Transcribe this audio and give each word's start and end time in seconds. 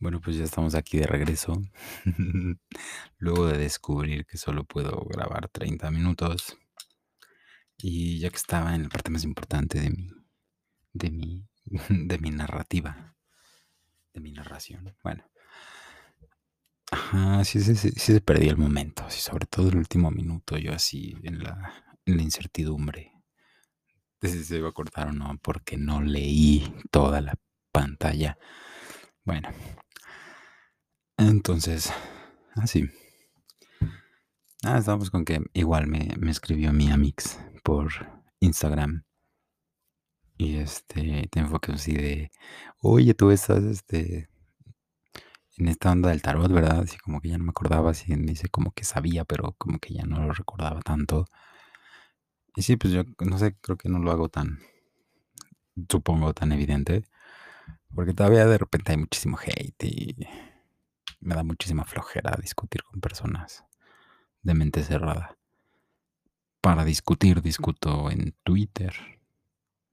Bueno, 0.00 0.20
pues 0.20 0.36
ya 0.36 0.44
estamos 0.44 0.74
aquí 0.74 0.98
de 0.98 1.06
regreso. 1.06 1.60
Luego 3.18 3.46
de 3.46 3.58
descubrir 3.58 4.24
que 4.24 4.38
solo 4.38 4.64
puedo 4.64 5.04
grabar 5.04 5.48
30 5.48 5.90
minutos. 5.90 6.56
Y 7.76 8.18
ya 8.18 8.30
que 8.30 8.36
estaba 8.36 8.74
en 8.74 8.84
la 8.84 8.88
parte 8.88 9.10
más 9.10 9.24
importante 9.24 9.78
de 9.78 9.90
mi, 9.90 10.10
de 10.94 11.10
mi, 11.10 11.46
de 11.88 12.18
mi 12.18 12.30
narrativa, 12.30 13.14
de 14.14 14.20
mi 14.20 14.32
narración. 14.32 14.96
Bueno. 15.02 15.24
Ajá, 16.90 17.44
sí, 17.44 17.60
sí, 17.60 17.76
sí, 17.76 17.90
sí 17.90 18.12
se 18.14 18.20
perdió 18.22 18.50
el 18.50 18.56
momento. 18.56 19.04
Así, 19.04 19.20
sobre 19.20 19.46
todo 19.46 19.68
el 19.68 19.76
último 19.76 20.10
minuto, 20.10 20.56
yo 20.56 20.72
así 20.72 21.14
en 21.22 21.42
la, 21.42 21.84
en 22.06 22.16
la 22.16 22.22
incertidumbre 22.22 23.12
de 24.20 24.28
si 24.28 24.44
se 24.44 24.56
iba 24.56 24.68
a 24.70 24.72
cortar 24.72 25.08
o 25.08 25.12
no, 25.12 25.38
porque 25.42 25.76
no 25.76 26.00
leí 26.02 26.74
toda 26.90 27.20
la 27.20 27.34
pantalla. 27.72 28.38
Bueno, 29.24 29.48
entonces, 31.28 31.92
así. 32.56 32.88
Ah, 34.62 34.78
estamos 34.78 35.10
con 35.10 35.24
que 35.24 35.40
igual 35.54 35.86
me, 35.86 36.08
escribió 36.30 36.72
mi 36.72 36.90
Amix 36.90 37.38
por 37.62 37.90
Instagram. 38.40 39.04
Y 40.36 40.56
este, 40.56 41.28
te 41.30 41.40
enfoques 41.40 41.74
así 41.74 41.92
de, 41.94 42.30
oye, 42.80 43.14
tú 43.14 43.30
estás 43.30 43.62
este, 43.64 44.30
en 45.58 45.68
esta 45.68 45.92
onda 45.92 46.10
del 46.10 46.22
tarot, 46.22 46.50
¿verdad? 46.50 46.80
Así 46.80 46.98
como 46.98 47.20
que 47.20 47.28
ya 47.28 47.38
no 47.38 47.44
me 47.44 47.50
acordaba, 47.50 47.90
así 47.90 48.14
dice 48.16 48.48
como 48.48 48.72
que 48.72 48.84
sabía, 48.84 49.24
pero 49.24 49.54
como 49.58 49.78
que 49.78 49.94
ya 49.94 50.04
no 50.04 50.20
lo 50.20 50.32
recordaba 50.32 50.80
tanto. 50.80 51.26
Y 52.56 52.62
sí, 52.62 52.76
pues 52.76 52.92
yo 52.92 53.04
no 53.20 53.38
sé, 53.38 53.56
creo 53.60 53.76
que 53.76 53.88
no 53.88 53.98
lo 53.98 54.10
hago 54.10 54.28
tan, 54.28 54.60
supongo, 55.88 56.34
tan 56.34 56.52
evidente. 56.52 57.04
Porque 57.94 58.14
todavía 58.14 58.46
de 58.46 58.58
repente 58.58 58.92
hay 58.92 58.98
muchísimo 58.98 59.38
hate 59.38 59.84
y 59.84 60.16
me 61.20 61.34
da 61.34 61.42
muchísima 61.42 61.84
flojera 61.84 62.36
discutir 62.40 62.82
con 62.82 63.00
personas 63.00 63.64
de 64.42 64.54
mente 64.54 64.82
cerrada. 64.82 65.36
Para 66.60 66.84
discutir, 66.84 67.40
discuto 67.42 68.10
en 68.10 68.34
Twitter. 68.42 68.94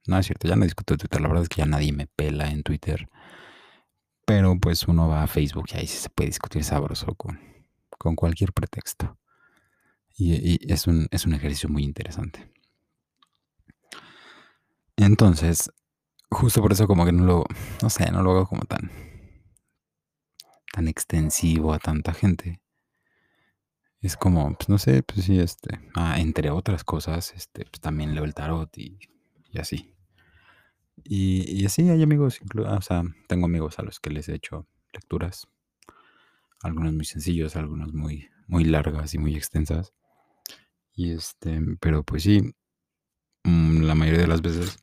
No 0.06 0.18
es 0.18 0.26
cierto, 0.26 0.48
ya 0.48 0.56
no 0.56 0.64
discuto 0.64 0.94
en 0.94 1.00
Twitter. 1.00 1.22
La 1.22 1.28
verdad 1.28 1.44
es 1.44 1.50
que 1.50 1.60
ya 1.60 1.66
nadie 1.66 1.92
me 1.94 2.08
pela 2.08 2.50
en 2.50 2.64
Twitter. 2.64 3.10
Pero 4.26 4.58
pues 4.60 4.88
uno 4.88 5.08
va 5.08 5.24
a 5.24 5.28
Facebook 5.28 5.66
y 5.74 5.78
ahí 5.78 5.88
sí 5.88 5.98
se 5.98 6.10
puede 6.10 6.30
discutir 6.30 6.64
sabroso 6.64 7.16
con, 7.16 7.40
con 7.98 8.16
cualquier 8.16 8.52
pretexto. 8.54 9.18
Y, 10.18 10.72
es, 10.72 10.88
un, 10.88 11.08
es 11.12 11.26
un 11.26 11.34
ejercicio 11.34 11.70
muy 11.70 11.84
interesante. 11.84 12.52
Entonces, 14.96 15.72
justo 16.30 16.62
por 16.62 16.74
eso 16.74 16.88
como 16.88 17.06
que 17.06 17.12
no 17.12 17.24
lo, 17.24 17.46
no 17.82 17.90
sé, 17.90 18.12
no 18.12 18.24
lo 18.24 18.32
hago 18.32 18.48
como 18.48 18.64
tan, 18.64 18.92
tan 20.78 20.88
extensivo 20.88 21.74
a 21.74 21.80
tanta 21.80 22.14
gente. 22.14 22.62
Es 24.00 24.16
como, 24.16 24.54
pues 24.54 24.70
no 24.70 24.78
sé, 24.78 25.02
pues 25.02 25.26
sí, 25.26 25.40
este, 25.40 25.80
ah, 25.96 26.20
entre 26.20 26.52
otras 26.52 26.84
cosas, 26.84 27.34
este, 27.36 27.66
pues 27.66 27.82
también 27.82 28.14
leo 28.14 28.26
el 28.26 28.36
tarot 28.36 28.78
y, 28.78 29.00
así. 29.60 29.96
Y, 31.04 31.62
y, 31.62 31.66
así 31.66 31.90
hay 31.90 32.04
amigos, 32.04 32.40
o 32.56 32.82
sea, 32.82 33.02
tengo 33.28 33.48
amigos 33.48 33.80
a 33.80 33.82
los 33.82 34.00
que 34.00 34.12
les 34.12 34.30
he 34.30 34.36
hecho 34.36 34.68
lecturas, 34.94 35.48
algunos 36.62 36.94
muy 36.94 37.06
sencillos, 37.06 37.56
algunos 37.56 37.92
muy, 37.96 38.30
muy 38.48 38.64
largas 38.64 39.16
y 39.16 39.18
muy 39.18 39.36
extensas. 39.36 39.96
Y 40.94 41.12
este, 41.12 41.60
pero 41.80 42.04
pues 42.04 42.22
sí, 42.22 42.54
mm, 43.46 43.82
la 43.82 43.96
mayoría 43.96 44.22
de 44.22 44.28
las 44.28 44.44
veces, 44.44 44.78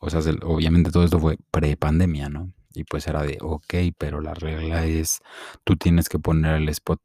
o 0.00 0.10
sea, 0.10 0.20
obviamente 0.42 0.90
todo 0.90 1.04
esto 1.04 1.20
fue 1.20 1.38
pre-pandemia, 1.52 2.28
¿no? 2.28 2.52
Y 2.78 2.84
pues 2.84 3.08
era 3.08 3.22
de, 3.24 3.38
ok, 3.40 3.74
pero 3.98 4.20
la 4.20 4.34
regla 4.34 4.86
es, 4.86 5.20
tú 5.64 5.76
tienes 5.76 6.08
que 6.08 6.18
poner 6.18 6.54
el 6.54 6.68
spot 6.68 7.00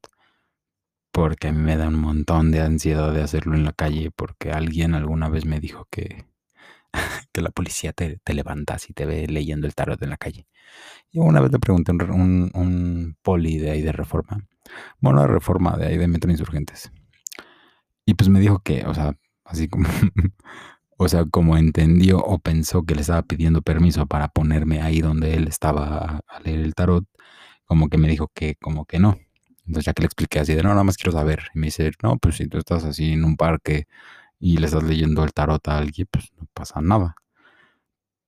porque 1.12 1.48
a 1.48 1.52
mí 1.52 1.60
me 1.60 1.78
da 1.78 1.88
un 1.88 2.00
montón 2.00 2.52
de 2.52 2.62
ansiedad 2.62 3.12
de 3.14 3.22
hacerlo 3.22 3.56
en 3.56 3.66
la 3.66 3.74
calle 3.74 4.12
porque 4.12 4.52
alguien 4.52 4.94
alguna 4.96 5.30
vez 5.30 5.46
me 5.46 5.60
dijo 5.60 5.88
que, 5.92 6.26
que 7.32 7.42
la 7.42 7.50
policía 7.50 7.94
te, 7.94 8.18
te 8.24 8.34
levanta 8.34 8.80
si 8.80 8.94
te 8.94 9.06
ve 9.06 9.28
leyendo 9.28 9.68
el 9.68 9.76
tarot 9.76 10.02
en 10.02 10.10
la 10.10 10.18
calle. 10.18 10.48
Y 11.12 11.20
una 11.20 11.42
vez 11.42 11.52
le 11.52 11.60
pregunté 11.60 11.92
a 11.92 11.96
un, 11.96 12.52
un, 12.54 13.18
poli 13.22 13.58
de 13.58 13.72
ahí 13.72 13.82
de 13.82 13.92
reforma, 13.92 14.48
bueno, 15.00 15.22
de 15.22 15.28
reforma 15.28 15.78
de 15.78 15.88
ahí 15.88 15.98
de 15.98 16.08
Metro 16.08 16.32
Insurgentes. 16.32 16.92
Y 18.06 18.16
pues 18.16 18.30
me 18.30 18.40
dijo 18.40 18.60
que, 18.60 18.86
o 18.86 18.94
sea, 18.94 19.16
así 19.46 19.68
como 19.70 19.88
O 20.98 21.08
sea, 21.10 21.26
como 21.26 21.58
entendió 21.58 22.20
o 22.20 22.40
pensó 22.40 22.84
que 22.86 22.96
le 22.96 23.02
estaba 23.02 23.24
pidiendo 23.24 23.62
permiso 23.62 24.06
para 24.08 24.28
ponerme 24.30 24.82
ahí 24.82 25.02
donde 25.02 25.36
él 25.36 25.48
estaba 25.48 26.22
a 26.28 26.40
leer 26.42 26.60
el 26.60 26.76
tarot, 26.76 27.06
como 27.66 27.90
que 27.90 27.98
me 27.98 28.08
dijo 28.08 28.30
que 28.34 28.56
como 28.56 28.86
que 28.86 29.00
no. 29.00 29.18
Entonces 29.66 29.86
ya 29.86 29.94
que 29.94 30.02
le 30.04 30.08
expliqué 30.08 30.40
así 30.40 30.54
de, 30.54 30.64
no, 30.64 30.70
nada 30.70 30.84
más 30.84 30.98
quiero 30.98 31.14
saber. 31.14 31.50
Y 31.56 31.60
me 31.60 31.68
dice, 31.68 31.92
no, 32.04 32.18
pues 32.18 32.36
si 32.38 32.48
tú 32.48 32.58
estás 32.58 32.84
así 32.86 33.14
en 33.14 33.24
un 33.26 33.38
parque 33.38 33.88
y 34.40 34.58
le 34.58 34.68
estás 34.68 34.84
leyendo 34.84 35.24
el 35.24 35.34
tarot 35.34 35.68
a 35.68 35.78
alguien, 35.78 36.08
pues 36.12 36.32
no 36.38 36.48
pasa 36.54 36.82
nada. 36.82 37.16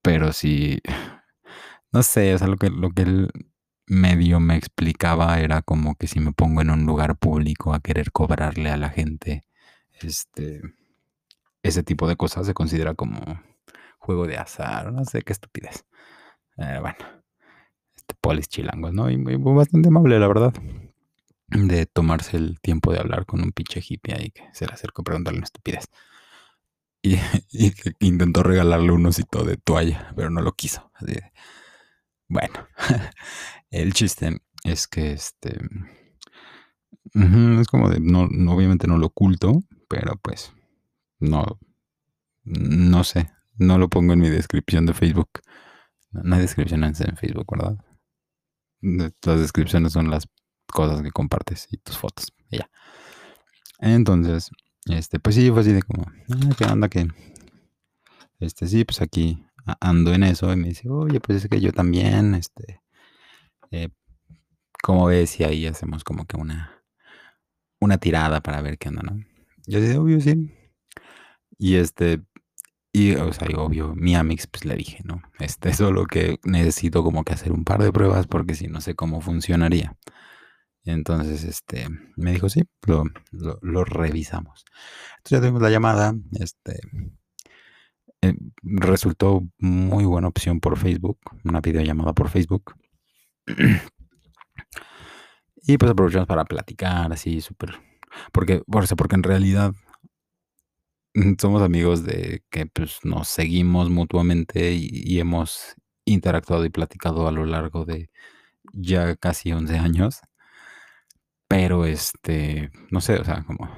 Pero 0.01 0.33
si, 0.33 0.81
no 1.91 2.03
sé, 2.03 2.33
o 2.35 2.37
sea, 2.37 2.47
lo 2.47 2.57
que, 2.57 2.69
lo 2.69 2.91
que 2.91 3.03
él 3.03 3.29
medio 3.87 4.39
me 4.39 4.55
explicaba 4.57 5.39
era 5.39 5.61
como 5.61 5.95
que 5.95 6.07
si 6.07 6.19
me 6.19 6.31
pongo 6.33 6.61
en 6.61 6.71
un 6.71 6.85
lugar 6.85 7.17
público 7.17 7.73
a 7.73 7.81
querer 7.81 8.11
cobrarle 8.11 8.71
a 8.71 8.77
la 8.77 8.89
gente, 8.89 9.45
este 10.01 10.61
ese 11.67 11.83
tipo 11.83 12.07
de 12.07 12.15
cosas 12.15 12.45
se 12.45 12.53
considera 12.53 12.93
como 12.93 13.19
juego 13.97 14.27
de 14.27 14.37
azar, 14.37 14.93
no 14.93 15.03
sé 15.03 15.23
qué 15.23 15.33
estupidez. 15.33 15.85
Eh, 16.57 16.77
bueno, 16.79 16.97
este 17.95 18.13
polis 18.21 18.47
chilangos, 18.47 18.93
¿no? 18.93 19.09
Y, 19.09 19.17
bastante 19.17 19.89
amable, 19.89 20.19
la 20.19 20.27
verdad. 20.27 20.53
De 21.47 21.85
tomarse 21.87 22.37
el 22.37 22.59
tiempo 22.61 22.91
de 22.91 22.99
hablar 22.99 23.25
con 23.25 23.41
un 23.41 23.51
pinche 23.51 23.81
hippie 23.87 24.13
ahí 24.13 24.31
que 24.31 24.43
se 24.53 24.67
le 24.67 24.73
acercó 24.73 25.01
a 25.01 25.05
preguntarle 25.05 25.39
una 25.39 25.45
estupidez. 25.45 25.85
Y, 27.51 27.71
que 27.71 27.93
intentó 27.99 28.41
regalarle 28.41 28.91
un 28.91 29.05
osito 29.05 29.43
de 29.43 29.57
toalla, 29.57 30.11
pero 30.15 30.31
no 30.31 30.41
lo 30.41 30.53
quiso. 30.53 30.91
bueno, 32.27 32.67
el 33.69 33.93
chiste 33.93 34.41
es 34.63 34.87
que 34.87 35.13
este. 35.13 35.59
es 37.13 37.67
como 37.67 37.89
de. 37.89 37.99
No, 37.99 38.23
obviamente 38.51 38.87
no 38.87 38.97
lo 38.97 39.07
oculto, 39.07 39.61
pero 39.87 40.17
pues 40.17 40.51
no, 41.19 41.59
no 42.43 43.03
sé, 43.03 43.31
no 43.57 43.77
lo 43.77 43.89
pongo 43.89 44.13
en 44.13 44.19
mi 44.19 44.29
descripción 44.29 44.85
de 44.85 44.93
Facebook. 44.93 45.29
No 46.11 46.35
hay 46.35 46.41
descripciones 46.41 47.01
en 47.01 47.17
Facebook, 47.17 47.47
¿verdad? 47.51 47.77
Las 48.81 49.39
descripciones 49.39 49.93
son 49.93 50.09
las 50.09 50.27
cosas 50.67 51.01
que 51.01 51.11
compartes 51.11 51.67
y 51.71 51.77
tus 51.77 51.97
fotos. 51.97 52.33
ya. 52.49 52.69
Entonces, 53.79 54.49
este, 54.85 55.19
pues 55.19 55.35
sí, 55.35 55.49
fue 55.51 55.61
así 55.61 55.73
de 55.73 55.81
como, 55.81 56.05
ah, 56.07 56.55
¿qué 56.57 56.65
onda 56.65 56.89
que? 56.89 57.07
Este, 58.39 58.67
sí, 58.67 58.85
pues 58.85 59.01
aquí 59.01 59.45
ando 59.79 60.13
en 60.13 60.23
eso 60.23 60.51
y 60.53 60.55
me 60.55 60.69
dice, 60.69 60.89
oye, 60.89 61.19
pues 61.19 61.43
es 61.43 61.49
que 61.49 61.59
yo 61.59 61.71
también, 61.71 62.35
este, 62.35 62.81
eh, 63.71 63.89
como 64.83 65.07
ves, 65.07 65.39
y 65.39 65.43
ahí 65.43 65.65
hacemos 65.65 66.03
como 66.03 66.25
que 66.25 66.37
una, 66.37 66.83
una 67.79 67.97
tirada 67.97 68.41
para 68.41 68.61
ver 68.61 68.77
qué 68.77 68.89
onda, 68.89 69.01
¿no? 69.01 69.17
Yo 69.65 69.81
dije, 69.81 69.97
obvio, 69.97 70.21
sí, 70.21 70.53
y 71.57 71.75
este, 71.75 72.21
y, 72.95 73.13
o 73.15 73.33
sea, 73.33 73.49
obvio, 73.57 73.93
mi 73.93 74.15
Amix, 74.15 74.47
pues 74.47 74.63
le 74.63 74.75
dije, 74.75 75.01
¿no? 75.03 75.21
Este, 75.39 75.73
solo 75.73 76.05
que 76.05 76.39
necesito 76.45 77.03
como 77.03 77.25
que 77.25 77.33
hacer 77.33 77.51
un 77.51 77.65
par 77.65 77.83
de 77.83 77.91
pruebas 77.91 78.25
porque 78.25 78.55
si 78.55 78.67
no 78.67 78.79
sé 78.79 78.95
cómo 78.95 79.19
funcionaría. 79.19 79.97
Entonces, 80.85 81.43
este, 81.43 81.89
me 82.15 82.31
dijo, 82.31 82.47
sí, 82.47 82.61
lo, 82.83 83.83
revisamos. 83.83 84.63
Entonces 85.17 85.31
ya 85.31 85.41
tuvimos 85.41 85.61
la 85.61 85.71
llamada, 85.71 86.15
este, 86.39 86.79
eh, 88.21 88.35
resultó 88.61 89.41
muy 89.57 90.05
buena 90.05 90.29
opción 90.29 90.61
por 90.61 90.77
Facebook, 90.77 91.19
una 91.43 91.59
videollamada 91.59 92.13
por 92.13 92.29
Facebook. 92.29 92.75
y 95.67 95.77
pues 95.77 95.91
aprovechamos 95.91 96.27
para 96.27 96.45
platicar 96.45 97.11
así, 97.11 97.41
súper, 97.41 97.77
porque, 98.31 98.63
por 98.67 98.85
eso, 98.85 98.95
porque 98.95 99.15
en 99.15 99.23
realidad 99.23 99.73
somos 101.39 101.61
amigos 101.61 102.03
de 102.03 102.43
que 102.49 102.65
pues 102.67 102.99
nos 103.03 103.27
seguimos 103.29 103.89
mutuamente 103.89 104.73
y, 104.73 105.19
hemos 105.19 105.75
interactuado 106.05 106.65
y 106.65 106.69
platicado 106.69 107.27
a 107.27 107.31
lo 107.31 107.45
largo 107.45 107.85
de 107.85 108.09
ya 108.73 109.15
casi 109.15 109.51
11 109.53 109.77
años. 109.77 110.21
Pero 111.47 111.85
este, 111.85 112.71
no 112.91 113.01
sé, 113.01 113.15
o 113.19 113.23
sea, 113.23 113.43
como 113.43 113.69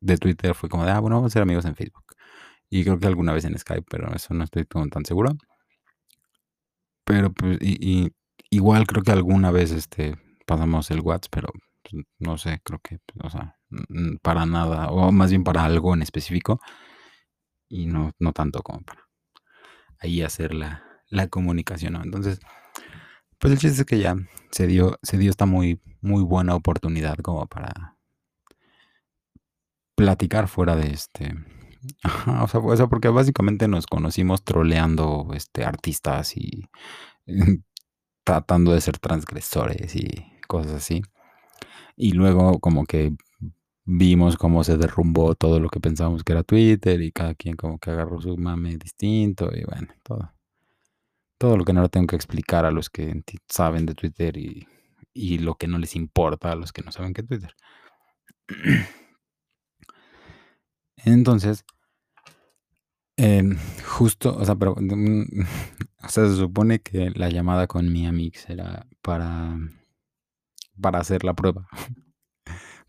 de 0.00 0.16
Twitter 0.18 0.54
fue 0.54 0.68
como 0.68 0.84
de, 0.84 0.92
ah, 0.92 1.00
bueno, 1.00 1.16
vamos 1.16 1.32
a 1.32 1.34
ser 1.34 1.42
amigos 1.42 1.64
en 1.64 1.74
Facebook. 1.76 2.04
Y 2.70 2.84
creo 2.84 2.98
que 2.98 3.06
alguna 3.06 3.32
vez 3.32 3.44
en 3.44 3.58
Skype, 3.58 3.86
pero 3.90 4.14
eso 4.14 4.34
no 4.34 4.44
estoy 4.44 4.64
tan 4.66 5.04
seguro. 5.04 5.32
Pero 7.04 7.32
pues, 7.32 7.58
y, 7.60 8.12
igual 8.50 8.86
creo 8.86 9.02
que 9.02 9.12
alguna 9.12 9.50
vez 9.50 9.72
este, 9.72 10.16
pasamos 10.46 10.90
el 10.90 11.00
WhatsApp, 11.00 11.32
pero 11.32 11.48
pues, 11.82 12.04
no 12.18 12.38
sé, 12.38 12.60
creo 12.64 12.80
que, 12.80 12.98
pues, 13.06 13.26
o 13.26 13.30
sea, 13.30 13.57
para 14.22 14.46
nada, 14.46 14.90
o 14.90 15.12
más 15.12 15.30
bien 15.30 15.44
para 15.44 15.64
algo 15.64 15.94
en 15.94 16.02
específico, 16.02 16.60
y 17.68 17.86
no, 17.86 18.12
no 18.18 18.32
tanto 18.32 18.62
como 18.62 18.80
para 18.82 19.08
ahí 20.00 20.22
hacer 20.22 20.54
la, 20.54 20.84
la 21.10 21.28
comunicación, 21.28 21.94
¿no? 21.94 22.02
Entonces, 22.02 22.40
Pues 23.38 23.52
el 23.52 23.58
chiste 23.58 23.80
es 23.82 23.86
que 23.86 23.98
ya 23.98 24.16
se 24.50 24.66
dio, 24.66 24.98
se 25.02 25.18
dio 25.18 25.30
esta 25.30 25.46
muy, 25.46 25.80
muy 26.00 26.22
buena 26.22 26.54
oportunidad 26.54 27.16
como 27.18 27.46
para 27.46 27.96
platicar 29.96 30.48
fuera 30.48 30.76
de 30.76 30.90
este. 30.92 31.34
O 32.42 32.48
sea, 32.48 32.60
o 32.60 32.88
porque 32.88 33.08
básicamente 33.08 33.68
nos 33.68 33.86
conocimos 33.86 34.42
troleando 34.44 35.28
este, 35.34 35.64
artistas 35.64 36.36
y 36.36 36.68
tratando 38.24 38.72
de 38.72 38.80
ser 38.80 38.98
transgresores 38.98 39.94
y 39.96 40.08
cosas 40.48 40.72
así. 40.72 41.02
Y 41.96 42.12
luego 42.12 42.60
como 42.60 42.84
que 42.86 43.12
vimos 43.90 44.36
cómo 44.36 44.64
se 44.64 44.76
derrumbó 44.76 45.34
todo 45.34 45.60
lo 45.60 45.70
que 45.70 45.80
pensábamos 45.80 46.22
que 46.22 46.32
era 46.32 46.42
Twitter 46.42 47.00
y 47.00 47.10
cada 47.10 47.34
quien 47.34 47.56
como 47.56 47.78
que 47.78 47.90
agarró 47.90 48.20
su 48.20 48.36
mame 48.36 48.76
distinto 48.76 49.50
y 49.54 49.64
bueno, 49.64 49.88
todo. 50.02 50.34
Todo 51.38 51.56
lo 51.56 51.64
que 51.64 51.72
no 51.72 51.80
lo 51.80 51.88
tengo 51.88 52.06
que 52.06 52.16
explicar 52.16 52.66
a 52.66 52.70
los 52.70 52.90
que 52.90 53.22
saben 53.48 53.86
de 53.86 53.94
Twitter 53.94 54.36
y, 54.36 54.66
y 55.14 55.38
lo 55.38 55.54
que 55.54 55.68
no 55.68 55.78
les 55.78 55.96
importa 55.96 56.52
a 56.52 56.56
los 56.56 56.72
que 56.72 56.82
no 56.82 56.92
saben 56.92 57.14
que 57.14 57.22
Twitter. 57.22 57.54
Entonces, 60.96 61.64
em, 63.16 63.56
justo, 63.86 64.36
o 64.36 64.44
sea, 64.44 64.54
pero, 64.56 64.74
mm, 64.78 65.22
o 66.04 66.08
sea, 66.08 66.28
se 66.28 66.36
supone 66.36 66.80
que 66.80 67.10
la 67.10 67.30
llamada 67.30 67.66
con 67.66 67.90
mi 67.90 68.06
amix 68.06 68.50
era 68.50 68.86
para, 69.00 69.56
para 70.80 71.00
hacer 71.00 71.24
la 71.24 71.34
prueba. 71.34 71.68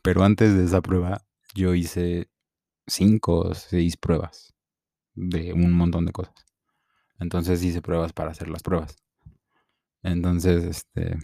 Pero 0.09 0.23
antes 0.23 0.57
de 0.57 0.65
esa 0.65 0.81
prueba, 0.81 1.21
yo 1.53 1.75
hice 1.75 2.31
cinco 2.87 3.41
o 3.41 3.53
seis 3.53 3.95
pruebas 3.95 4.55
de 5.13 5.53
un 5.53 5.71
montón 5.71 6.07
de 6.07 6.11
cosas. 6.11 6.33
Entonces 7.19 7.63
hice 7.63 7.83
pruebas 7.83 8.11
para 8.11 8.31
hacer 8.31 8.47
las 8.49 8.63
pruebas. 8.63 8.95
Entonces, 10.01 10.63
este, 10.63 11.15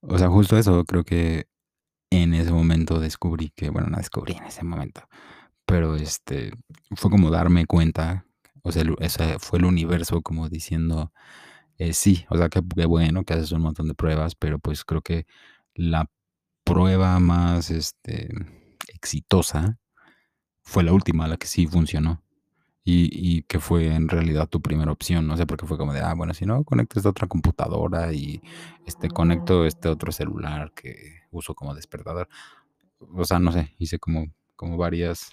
o 0.00 0.18
sea, 0.18 0.28
justo 0.28 0.58
eso, 0.58 0.84
creo 0.84 1.04
que 1.04 1.46
en 2.10 2.34
ese 2.34 2.50
momento 2.50 2.98
descubrí 2.98 3.52
que, 3.54 3.70
bueno, 3.70 3.90
no 3.90 3.98
descubrí 3.98 4.32
en 4.32 4.46
ese 4.46 4.64
momento, 4.64 5.02
pero 5.66 5.94
este, 5.94 6.50
fue 6.96 7.12
como 7.12 7.30
darme 7.30 7.64
cuenta, 7.66 8.26
o 8.62 8.72
sea, 8.72 8.82
ese 8.98 9.38
fue 9.38 9.60
el 9.60 9.66
universo 9.66 10.20
como 10.20 10.48
diciendo, 10.48 11.12
eh, 11.78 11.92
sí, 11.92 12.26
o 12.28 12.36
sea, 12.36 12.48
que 12.48 12.58
bueno 12.58 13.22
que 13.22 13.34
haces 13.34 13.52
un 13.52 13.62
montón 13.62 13.86
de 13.86 13.94
pruebas, 13.94 14.34
pero 14.34 14.58
pues 14.58 14.84
creo 14.84 15.00
que 15.00 15.28
la 15.76 16.10
prueba 16.64 17.18
más, 17.20 17.70
este, 17.70 18.28
exitosa 18.88 19.78
fue 20.62 20.82
la 20.82 20.92
última, 20.92 21.28
la 21.28 21.36
que 21.36 21.46
sí 21.46 21.66
funcionó. 21.66 22.22
Y, 22.86 23.42
que 23.44 23.60
fue 23.60 23.94
en 23.94 24.08
realidad 24.10 24.46
tu 24.46 24.60
primera 24.60 24.92
opción, 24.92 25.26
no 25.26 25.38
sé, 25.38 25.46
porque 25.46 25.66
fue 25.66 25.78
como 25.78 25.94
de, 25.94 26.00
ah, 26.00 26.12
bueno, 26.14 26.34
si 26.34 26.44
no, 26.44 26.64
conecto 26.64 26.98
esta 26.98 27.08
otra 27.08 27.26
computadora 27.26 28.12
y 28.12 28.42
este, 28.86 29.08
conecto 29.08 29.64
este 29.64 29.88
otro 29.88 30.12
celular 30.12 30.72
que 30.74 31.22
uso 31.30 31.54
como 31.54 31.74
despertador. 31.74 32.28
O 33.14 33.24
sea, 33.24 33.38
no 33.38 33.52
sé, 33.52 33.74
hice 33.78 33.98
como, 33.98 34.26
como 34.54 34.76
varias, 34.76 35.32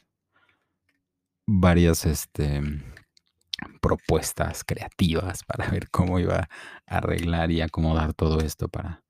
varias, 1.45 2.06
este, 2.06 2.62
propuestas 3.81 4.63
creativas 4.63 5.44
para 5.48 5.69
ver 5.69 5.89
cómo 5.89 6.19
iba 6.19 6.48
a 6.88 6.98
arreglar 6.98 7.51
y 7.51 7.62
acomodar 7.62 8.13
todo 8.13 8.39
esto 8.39 8.69
para, 8.69 9.04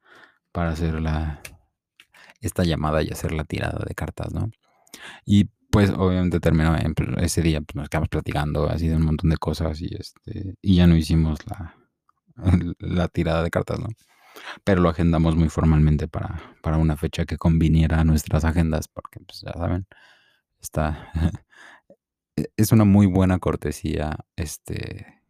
para 0.52 0.72
hacer 0.72 1.00
la, 1.00 1.42
esta 2.42 2.64
llamada 2.64 3.02
y 3.04 3.10
hacer 3.12 3.32
la 3.34 3.44
tirada 3.46 3.84
de 3.88 3.96
cartas, 3.96 4.34
¿no? 4.34 4.52
Y 5.26 5.46
pues 5.72 5.92
obviamente 5.92 6.40
terminó 6.40 6.76
pues, 6.96 7.10
ese 7.20 7.42
día, 7.42 7.62
pues, 7.62 7.76
nos 7.76 7.90
quedamos 7.90 8.10
platicando 8.10 8.70
así 8.70 8.88
de 8.88 8.96
un 8.98 9.04
montón 9.06 9.30
de 9.30 9.38
cosas 9.38 9.82
y 9.82 9.90
este 9.98 10.56
y 10.62 10.76
ya 10.78 10.88
no 10.88 10.96
hicimos 10.98 11.40
la, 11.48 11.76
la 12.80 13.08
tirada 13.10 13.44
de 13.44 13.52
cartas, 13.52 13.80
¿no? 13.80 13.90
Pero 14.64 14.82
lo 14.82 14.90
agendamos 14.90 15.36
muy 15.36 15.50
formalmente 15.50 16.08
para, 16.08 16.42
para 16.62 16.78
una 16.78 16.98
fecha 16.98 17.26
que 17.26 17.38
conviniera 17.38 18.00
a 18.02 18.04
nuestras 18.06 18.46
agendas, 18.46 18.88
porque 18.88 19.20
pues 19.22 19.42
ya 19.42 19.54
saben, 19.54 19.88
está 20.62 21.12
e- 22.38 22.52
es 22.58 22.72
una 22.72 22.86
muy 22.86 23.06
buena 23.08 23.40
cortesía, 23.40 24.18
este, 24.36 25.22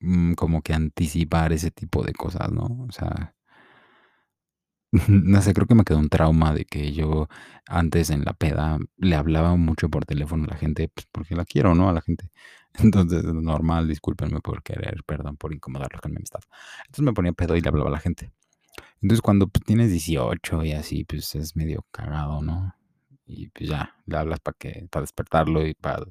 mm, 0.00 0.34
como 0.34 0.62
que 0.62 0.74
anticipar 0.74 1.52
ese 1.52 1.70
tipo 1.70 2.02
de 2.04 2.12
cosas, 2.12 2.50
¿no? 2.52 2.84
O 2.88 2.92
sea, 2.92 3.34
No 5.08 5.40
sé, 5.42 5.54
creo 5.54 5.66
que 5.66 5.74
me 5.74 5.84
quedó 5.84 5.98
un 5.98 6.08
trauma 6.08 6.52
de 6.54 6.64
que 6.64 6.92
yo 6.92 7.28
antes 7.66 8.10
en 8.10 8.24
la 8.24 8.32
peda 8.32 8.78
le 8.96 9.16
hablaba 9.16 9.56
mucho 9.56 9.88
por 9.88 10.04
teléfono 10.04 10.44
a 10.44 10.48
la 10.48 10.56
gente, 10.56 10.88
pues 10.88 11.06
porque 11.12 11.36
la 11.36 11.44
quiero, 11.44 11.74
¿no? 11.74 11.88
A 11.88 11.92
la 11.92 12.00
gente. 12.00 12.30
Entonces, 12.74 13.24
normal, 13.24 13.88
discúlpenme 13.88 14.40
por 14.40 14.62
querer, 14.62 15.02
perdón 15.04 15.36
por 15.36 15.52
incomodarlos 15.54 16.00
con 16.00 16.12
mi 16.12 16.16
amistad. 16.18 16.40
Entonces 16.86 17.04
me 17.04 17.12
ponía 17.12 17.32
pedo 17.32 17.56
y 17.56 17.60
le 17.60 17.68
hablaba 17.68 17.88
a 17.90 17.92
la 17.92 18.00
gente. 18.00 18.32
Entonces, 19.02 19.22
cuando 19.22 19.48
pues, 19.48 19.64
tienes 19.64 19.90
18 19.90 20.64
y 20.64 20.72
así, 20.72 21.04
pues 21.04 21.34
es 21.34 21.56
medio 21.56 21.86
cagado, 21.92 22.42
¿no? 22.42 22.74
Y 23.26 23.48
pues 23.50 23.70
ya, 23.70 23.96
le 24.06 24.16
hablas 24.16 24.40
para 24.40 24.56
que, 24.58 24.88
para 24.90 25.02
despertarlo 25.02 25.66
y 25.66 25.74
para 25.74 26.04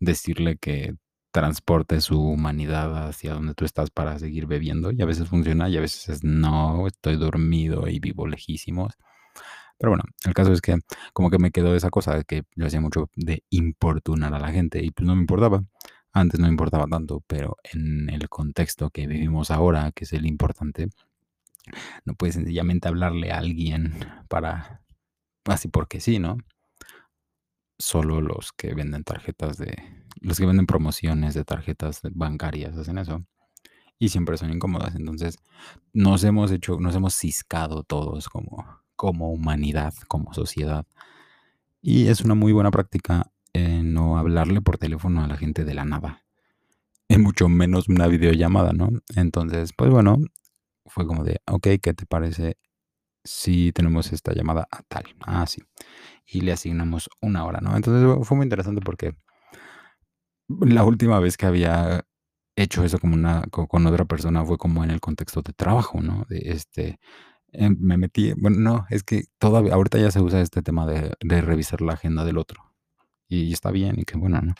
decirle 0.00 0.56
que 0.58 0.96
transporte 1.34 2.00
su 2.00 2.22
humanidad 2.22 3.08
hacia 3.08 3.34
donde 3.34 3.54
tú 3.54 3.64
estás 3.64 3.90
para 3.90 4.20
seguir 4.20 4.46
bebiendo. 4.46 4.92
Y 4.92 5.02
a 5.02 5.04
veces 5.04 5.28
funciona 5.28 5.68
y 5.68 5.76
a 5.76 5.80
veces 5.80 6.08
es 6.08 6.24
no, 6.24 6.86
estoy 6.86 7.16
dormido 7.16 7.88
y 7.88 7.98
vivo 7.98 8.28
lejísimos. 8.28 8.94
Pero 9.76 9.90
bueno, 9.90 10.04
el 10.24 10.32
caso 10.32 10.52
es 10.52 10.60
que 10.60 10.78
como 11.12 11.30
que 11.30 11.40
me 11.40 11.50
quedó 11.50 11.74
esa 11.74 11.90
cosa 11.90 12.16
de 12.16 12.24
que 12.24 12.44
yo 12.54 12.66
hacía 12.66 12.80
mucho 12.80 13.10
de 13.16 13.42
importunar 13.50 14.32
a 14.32 14.38
la 14.38 14.52
gente 14.52 14.84
y 14.84 14.92
pues 14.92 15.06
no 15.06 15.16
me 15.16 15.22
importaba. 15.22 15.64
Antes 16.12 16.38
no 16.38 16.46
me 16.46 16.52
importaba 16.52 16.86
tanto, 16.86 17.24
pero 17.26 17.56
en 17.64 18.08
el 18.10 18.28
contexto 18.28 18.90
que 18.90 19.08
vivimos 19.08 19.50
ahora, 19.50 19.90
que 19.90 20.04
es 20.04 20.12
el 20.12 20.26
importante, 20.26 20.88
no 22.04 22.14
puedes 22.14 22.36
sencillamente 22.36 22.86
hablarle 22.86 23.32
a 23.32 23.38
alguien 23.38 23.94
para, 24.28 24.82
así 25.46 25.66
porque 25.66 25.98
sí, 25.98 26.20
¿no? 26.20 26.38
Solo 27.78 28.20
los 28.20 28.52
que 28.52 28.74
venden 28.74 29.04
tarjetas 29.04 29.58
de, 29.58 29.76
los 30.20 30.38
que 30.38 30.46
venden 30.46 30.66
promociones 30.66 31.34
de 31.34 31.44
tarjetas 31.44 32.00
bancarias 32.12 32.76
hacen 32.76 32.98
eso. 32.98 33.24
Y 33.98 34.08
siempre 34.08 34.36
son 34.36 34.52
incómodas. 34.52 34.94
Entonces, 34.94 35.38
nos 35.92 36.24
hemos 36.24 36.50
hecho, 36.50 36.78
nos 36.80 36.94
hemos 36.94 37.14
ciscado 37.14 37.84
todos 37.84 38.28
como, 38.28 38.64
como 38.96 39.30
humanidad, 39.30 39.94
como 40.08 40.32
sociedad. 40.34 40.86
Y 41.80 42.08
es 42.08 42.22
una 42.22 42.34
muy 42.34 42.52
buena 42.52 42.70
práctica 42.70 43.30
eh, 43.52 43.82
no 43.84 44.18
hablarle 44.18 44.60
por 44.60 44.78
teléfono 44.78 45.22
a 45.22 45.28
la 45.28 45.36
gente 45.36 45.64
de 45.64 45.74
la 45.74 45.84
nada. 45.84 46.24
Y 47.08 47.18
mucho 47.18 47.48
menos 47.48 47.88
una 47.88 48.08
videollamada, 48.08 48.72
¿no? 48.72 48.90
Entonces, 49.14 49.72
pues 49.76 49.90
bueno, 49.90 50.18
fue 50.86 51.06
como 51.06 51.22
de, 51.22 51.40
ok, 51.46 51.68
¿qué 51.80 51.94
te 51.94 52.06
parece 52.06 52.56
si 53.22 53.72
tenemos 53.72 54.12
esta 54.12 54.32
llamada 54.34 54.66
a 54.70 54.82
tal? 54.82 55.04
Ah, 55.20 55.46
sí. 55.46 55.62
Y 56.26 56.40
le 56.40 56.52
asignamos 56.52 57.08
una 57.20 57.44
hora, 57.44 57.60
¿no? 57.60 57.76
Entonces 57.76 58.26
fue 58.26 58.36
muy 58.36 58.44
interesante 58.44 58.80
porque 58.80 59.14
la 60.48 60.84
última 60.84 61.18
vez 61.20 61.36
que 61.36 61.46
había 61.46 62.04
hecho 62.56 62.84
eso 62.84 62.98
como 62.98 63.14
una, 63.14 63.42
co- 63.50 63.66
con, 63.68 63.86
otra 63.86 64.04
persona 64.04 64.44
fue 64.44 64.58
como 64.58 64.84
en 64.84 64.90
el 64.90 65.00
contexto 65.00 65.42
de 65.42 65.52
trabajo, 65.52 66.00
¿no? 66.02 66.26
Este, 66.30 66.98
em, 67.52 67.76
me 67.80 67.96
metí, 67.98 68.32
bueno, 68.34 68.58
no, 68.58 68.86
es 68.90 69.02
que 69.04 69.24
todavía, 69.38 69.74
ahorita 69.74 69.98
ya 69.98 70.10
se 70.10 70.20
usa 70.20 70.40
este 70.40 70.62
tema 70.62 70.86
de, 70.86 71.14
revisar 71.42 71.80
la 71.82 71.94
agenda 71.94 72.24
del 72.24 72.38
otro. 72.38 72.62
Y 73.28 73.52
está 73.52 73.70
bien, 73.72 73.98
y 73.98 74.04
qué 74.04 74.18
bueno, 74.18 74.40
¿no? 74.42 74.54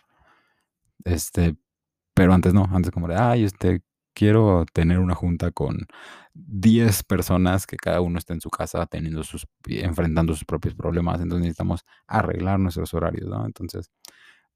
Este, 1.04 1.56
pero 2.14 2.34
antes 2.34 2.54
no, 2.54 2.68
antes 2.72 2.90
como 2.92 3.08
de, 3.08 3.16
ay, 3.16 3.44
este, 3.44 3.82
quiero 4.14 4.66
tener 4.72 5.00
una 5.00 5.14
junta 5.14 5.50
con 5.52 5.86
10 6.34 7.02
personas 7.04 7.66
que 7.66 7.76
cada 7.76 8.00
uno 8.00 8.18
esté 8.18 8.34
en 8.34 8.40
su 8.40 8.50
casa 8.50 8.86
teniendo 8.86 9.24
sus, 9.24 9.46
enfrentando 9.68 10.34
sus 10.34 10.44
propios 10.44 10.74
problemas, 10.74 11.20
entonces 11.20 11.42
necesitamos 11.42 11.82
arreglar 12.06 12.60
nuestros 12.60 12.92
horarios, 12.94 13.28
¿no? 13.28 13.46
Entonces, 13.46 13.90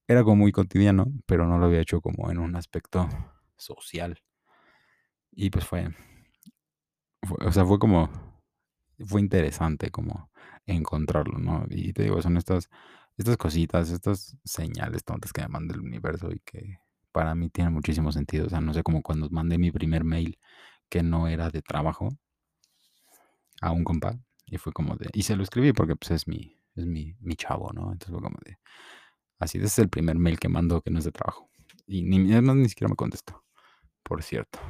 era 0.08 0.24
como 0.24 0.36
muy 0.36 0.52
cotidiano, 0.52 1.06
pero 1.26 1.46
no 1.46 1.58
lo 1.58 1.66
había 1.66 1.80
hecho 1.80 2.00
como 2.00 2.30
en 2.30 2.38
un 2.38 2.56
aspecto 2.56 3.08
social. 3.56 4.20
Y 5.32 5.50
pues 5.50 5.64
fue, 5.64 5.88
fue- 7.22 7.46
o 7.46 7.52
sea, 7.52 7.64
fue 7.64 7.78
como, 7.78 8.08
fue 9.06 9.20
interesante 9.20 9.90
como 9.90 10.30
encontrarlo, 10.66 11.38
¿no? 11.38 11.66
Y 11.70 11.92
te 11.92 12.04
digo, 12.04 12.20
son 12.22 12.36
estas, 12.36 12.68
estas 13.16 13.36
cositas, 13.36 13.90
estas 13.90 14.36
señales 14.44 15.04
tontas 15.04 15.32
que 15.32 15.42
me 15.42 15.48
manda 15.48 15.74
el 15.74 15.80
universo 15.82 16.30
y 16.32 16.40
que 16.40 16.78
para 17.12 17.34
mí 17.34 17.50
tienen 17.50 17.74
muchísimo 17.74 18.12
sentido. 18.12 18.46
O 18.46 18.50
sea, 18.50 18.60
no 18.60 18.74
sé, 18.74 18.82
como 18.82 19.02
cuando 19.02 19.28
mandé 19.30 19.58
mi 19.58 19.70
primer 19.72 20.04
mail 20.04 20.38
que 20.88 21.02
no 21.02 21.28
era 21.28 21.50
de 21.50 21.62
trabajo 21.62 22.10
a 23.60 23.72
un 23.72 23.84
compa 23.84 24.18
y 24.46 24.58
fue 24.58 24.72
como 24.72 24.96
de, 24.96 25.08
y 25.12 25.22
se 25.22 25.36
lo 25.36 25.42
escribí 25.42 25.72
porque 25.72 25.96
pues 25.96 26.10
es 26.12 26.28
mi, 26.28 26.56
es 26.74 26.86
mi, 26.86 27.14
mi 27.20 27.34
chavo, 27.36 27.70
¿no? 27.72 27.92
Entonces 27.92 28.10
fue 28.10 28.22
como 28.22 28.38
de, 28.44 28.58
así, 29.38 29.58
ese 29.58 29.66
es 29.68 29.78
el 29.80 29.88
primer 29.90 30.18
mail 30.18 30.38
que 30.38 30.48
mando 30.48 30.82
que 30.82 30.90
no 30.90 30.98
es 30.98 31.04
de 31.06 31.12
trabajo. 31.12 31.50
Y 31.86 32.02
ni, 32.02 32.32
además 32.32 32.56
ni 32.56 32.68
siquiera 32.68 32.90
me 32.90 32.96
contestó, 32.96 33.44
por 34.04 34.22
cierto. 34.22 34.60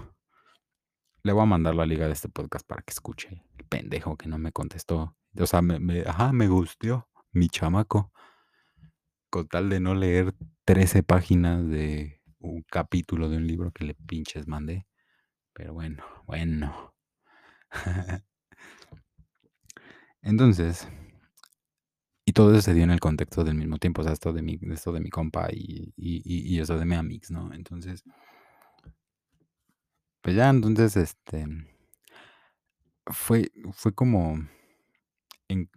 Le 1.22 1.32
voy 1.32 1.42
a 1.42 1.46
mandar 1.46 1.74
la 1.76 1.86
liga 1.86 2.06
de 2.06 2.12
este 2.12 2.28
podcast 2.28 2.66
para 2.66 2.82
que 2.82 2.92
escuche 2.92 3.44
el 3.56 3.64
pendejo 3.66 4.16
que 4.16 4.28
no 4.28 4.38
me 4.38 4.50
contestó. 4.52 5.16
O 5.38 5.46
sea, 5.46 5.62
me, 5.62 5.78
me- 5.78 6.00
ajá, 6.02 6.32
me 6.32 6.48
gustó 6.48 7.08
mi 7.32 7.48
chamaco. 7.48 8.12
Con 9.30 9.46
tal 9.48 9.68
de 9.68 9.80
no 9.80 9.94
leer 9.94 10.34
13 10.64 11.02
páginas 11.02 11.66
de 11.68 12.20
un 12.40 12.62
capítulo 12.62 13.28
de 13.28 13.36
un 13.36 13.46
libro 13.46 13.72
que 13.72 13.84
le 13.84 13.94
pinches 13.94 14.46
mandé. 14.46 14.86
Pero 15.58 15.74
bueno, 15.74 16.02
bueno. 16.26 16.94
Entonces, 20.22 20.86
y 22.24 22.32
todo 22.32 22.52
eso 22.52 22.62
se 22.62 22.74
dio 22.74 22.84
en 22.84 22.90
el 22.90 23.00
contexto 23.00 23.42
del 23.44 23.54
mismo 23.54 23.78
tiempo, 23.78 24.02
o 24.02 24.04
sea, 24.04 24.12
esto 24.12 24.32
de 24.32 24.42
mi, 24.42 24.58
esto 24.72 24.92
de 24.92 25.00
mi 25.00 25.08
compa 25.10 25.48
y, 25.52 25.92
y, 25.96 26.22
y, 26.24 26.54
y 26.56 26.60
eso 26.60 26.78
de 26.78 26.84
mi 26.84 26.94
amix, 26.94 27.30
¿no? 27.30 27.52
Entonces, 27.54 28.04
pues 30.22 30.36
ya, 30.36 30.48
entonces, 30.50 30.96
este, 30.96 31.44
fue, 33.06 33.50
fue 33.72 33.92
como 33.94 34.38
en- 35.48 35.70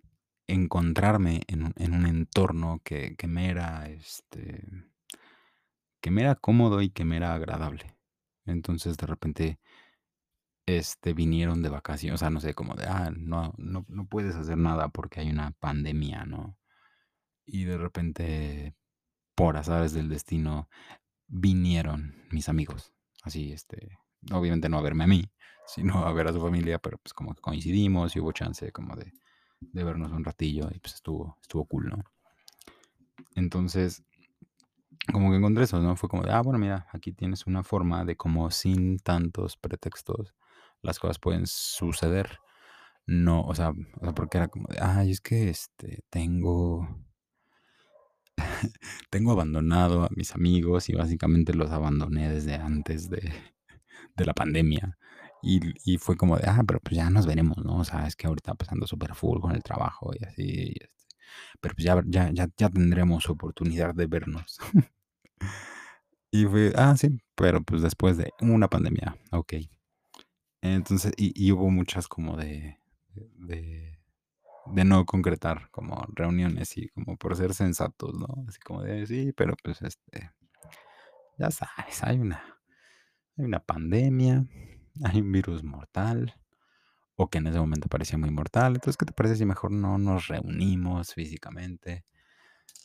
encontrarme 0.47 1.41
en, 1.47 1.73
en 1.77 1.93
un 1.93 2.05
entorno 2.05 2.81
que, 2.83 3.15
que 3.17 3.27
me 3.27 3.49
era, 3.49 3.87
este, 3.89 4.63
que 6.01 6.11
me 6.11 6.21
era 6.21 6.35
cómodo 6.35 6.81
y 6.81 6.89
que 6.89 7.05
me 7.05 7.17
era 7.17 7.33
agradable. 7.33 7.95
Entonces, 8.45 8.97
de 8.97 9.07
repente, 9.07 9.59
este, 10.77 11.13
vinieron 11.13 11.61
de 11.61 11.69
vacaciones, 11.69 12.15
o 12.15 12.17
sea, 12.17 12.29
no 12.29 12.39
sé, 12.39 12.53
como 12.53 12.75
de, 12.75 12.85
ah, 12.85 13.11
no, 13.15 13.53
no, 13.57 13.85
no 13.87 14.05
puedes 14.07 14.35
hacer 14.35 14.57
nada 14.57 14.89
porque 14.89 15.19
hay 15.21 15.29
una 15.29 15.51
pandemia, 15.51 16.25
¿no? 16.25 16.57
Y 17.45 17.65
de 17.65 17.77
repente, 17.77 18.75
por 19.35 19.57
azares 19.57 19.93
del 19.93 20.09
destino, 20.09 20.69
vinieron 21.27 22.15
mis 22.31 22.49
amigos. 22.49 22.93
Así, 23.23 23.51
este, 23.51 23.99
obviamente 24.31 24.69
no 24.69 24.77
a 24.77 24.81
verme 24.81 25.05
a 25.05 25.07
mí, 25.07 25.31
sino 25.67 26.05
a 26.05 26.13
ver 26.13 26.27
a 26.27 26.33
su 26.33 26.41
familia, 26.41 26.79
pero 26.79 26.97
pues 26.97 27.13
como 27.13 27.33
que 27.33 27.41
coincidimos 27.41 28.15
y 28.15 28.19
hubo 28.19 28.31
chance 28.31 28.71
como 28.71 28.95
de, 28.95 29.11
de 29.59 29.83
vernos 29.83 30.11
un 30.11 30.23
ratillo 30.23 30.69
y 30.73 30.79
pues 30.79 30.95
estuvo, 30.95 31.37
estuvo 31.41 31.65
cool, 31.65 31.89
¿no? 31.89 32.03
Entonces, 33.35 34.03
como 35.11 35.31
que 35.31 35.37
encontré 35.37 35.63
eso, 35.63 35.79
¿no? 35.79 35.95
Fue 35.95 36.09
como 36.09 36.23
de, 36.23 36.31
ah, 36.31 36.41
bueno, 36.41 36.59
mira, 36.59 36.87
aquí 36.91 37.11
tienes 37.11 37.47
una 37.47 37.63
forma 37.63 38.05
de 38.05 38.15
como 38.15 38.51
sin 38.51 38.99
tantos 38.99 39.57
pretextos 39.57 40.33
las 40.81 40.99
cosas 40.99 41.19
pueden 41.19 41.47
suceder. 41.47 42.39
No, 43.07 43.41
o 43.43 43.55
sea, 43.55 43.73
porque 44.15 44.37
era 44.37 44.47
como 44.47 44.67
de, 44.69 44.79
ay, 44.81 45.11
es 45.11 45.21
que 45.21 45.49
este, 45.49 46.03
tengo, 46.09 46.87
tengo 49.09 49.31
abandonado 49.31 50.03
a 50.03 50.09
mis 50.15 50.33
amigos 50.35 50.89
y 50.89 50.93
básicamente 50.93 51.53
los 51.53 51.71
abandoné 51.71 52.31
desde 52.31 52.55
antes 52.55 53.09
de, 53.09 53.33
de 54.15 54.25
la 54.25 54.33
pandemia. 54.33 54.97
Y, 55.43 55.59
y 55.85 55.97
fue 55.97 56.17
como 56.17 56.37
de, 56.37 56.43
ah, 56.47 56.63
pero 56.67 56.79
pues 56.81 56.95
ya 56.95 57.09
nos 57.09 57.25
veremos, 57.25 57.57
¿no? 57.65 57.77
O 57.77 57.83
sea, 57.83 58.07
es 58.07 58.15
que 58.15 58.27
ahorita 58.27 58.53
pues 58.55 58.71
ando 58.71 58.87
súper 58.87 59.15
full 59.15 59.39
con 59.41 59.53
el 59.53 59.63
trabajo 59.63 60.11
y 60.19 60.23
así. 60.25 60.73
este, 60.79 60.89
pero 61.61 61.75
pues 61.75 61.85
ya, 61.85 62.01
ya, 62.07 62.31
ya, 62.33 62.47
ya 62.57 62.69
tendremos 62.69 63.29
oportunidad 63.29 63.95
de 63.95 64.07
vernos. 64.07 64.59
Y 66.33 66.45
fue, 66.45 66.71
ah, 66.75 66.95
sí, 66.97 67.19
pero 67.35 67.61
pues 67.61 67.81
después 67.81 68.17
de 68.17 68.31
una 68.39 68.69
pandemia, 68.69 69.17
ok. 69.31 69.53
Entonces, 70.61 71.13
y, 71.17 71.51
hubo 71.51 71.69
muchas 71.69 72.07
como 72.07 72.37
de, 72.37 72.77
de, 73.15 73.97
no 74.85 75.05
concretar 75.05 75.69
como 75.71 76.05
reuniones 76.13 76.77
y 76.77 76.87
como 76.89 77.17
por 77.17 77.35
ser 77.35 77.53
sensatos, 77.53 78.13
¿no? 78.13 78.27
Así 78.47 78.59
como 78.59 78.83
de, 78.83 79.05
sí, 79.07 79.33
pero 79.35 79.55
pues 79.63 79.81
este, 79.81 80.31
ya 81.37 81.49
sabes, 81.51 82.03
hay 82.03 82.19
una, 82.19 82.43
hay 83.37 83.45
una 83.45 83.59
pandemia, 83.59 84.45
hay 85.03 85.21
un 85.21 85.31
virus 85.31 85.63
mortal, 85.63 86.35
o 87.15 87.29
que 87.29 87.39
en 87.39 87.47
ese 87.47 87.59
momento 87.59 87.87
parecía 87.89 88.17
muy 88.17 88.31
mortal. 88.31 88.75
Entonces, 88.75 88.97
¿qué 88.97 89.05
te 89.05 89.13
parece 89.13 89.35
si 89.35 89.45
mejor 89.45 89.71
no 89.71 89.97
nos 89.97 90.27
reunimos 90.27 91.13
físicamente? 91.13 92.05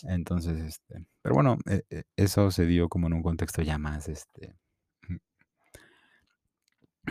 Entonces, 0.02 0.58
este, 0.58 1.06
pero 1.22 1.34
bueno, 1.34 1.58
eh, 1.66 1.82
eh, 1.90 2.04
eso 2.16 2.50
se 2.50 2.66
dio 2.66 2.88
como 2.88 3.06
en 3.06 3.14
un 3.14 3.22
contexto 3.22 3.62
ya 3.62 3.78
más, 3.78 4.08
este, 4.08 4.56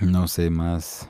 no 0.02 0.28
sé, 0.28 0.50
más 0.50 1.10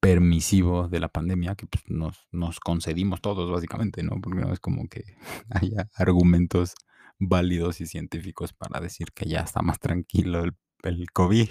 permisivo 0.00 0.88
de 0.88 1.00
la 1.00 1.08
pandemia, 1.08 1.54
que 1.54 1.66
pues, 1.66 1.84
nos, 1.88 2.60
concedimos 2.60 3.20
todos 3.20 3.50
básicamente, 3.50 4.02
¿no? 4.02 4.20
Porque 4.20 4.40
no 4.40 4.52
es 4.52 4.60
como 4.60 4.88
que 4.88 5.04
haya 5.50 5.88
argumentos 5.94 6.74
válidos 7.18 7.80
y 7.80 7.86
científicos 7.86 8.52
para 8.54 8.80
decir 8.80 9.12
que 9.14 9.28
ya 9.28 9.40
está 9.40 9.62
más 9.62 9.78
tranquilo 9.78 10.42
el, 10.44 10.54
el 10.82 11.10
COVID. 11.12 11.48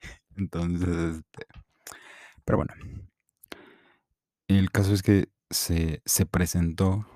Entonces, 0.36 1.16
este, 1.18 1.46
pero 2.44 2.58
bueno, 2.58 2.74
el 4.48 4.70
caso 4.70 4.94
es 4.94 5.02
que 5.02 5.28
se, 5.50 6.02
se 6.06 6.26
presentó 6.26 7.06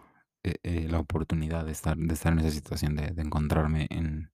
eh, 0.42 0.56
eh, 0.62 0.88
la 0.88 1.00
oportunidad 1.00 1.64
de 1.64 1.72
estar, 1.72 1.96
de 1.96 2.14
estar 2.14 2.32
en 2.32 2.40
esa 2.40 2.50
situación, 2.50 2.96
de, 2.96 3.12
de 3.12 3.22
encontrarme 3.22 3.86
en, 3.90 4.30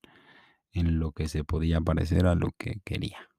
en 0.73 0.99
lo 0.99 1.13
que 1.13 1.29
se 1.29 1.45
podía 1.45 1.81
parecer 1.81 2.27
a 2.27 2.35
lo 2.35 2.51
que 2.59 2.81
quería. 2.85 3.32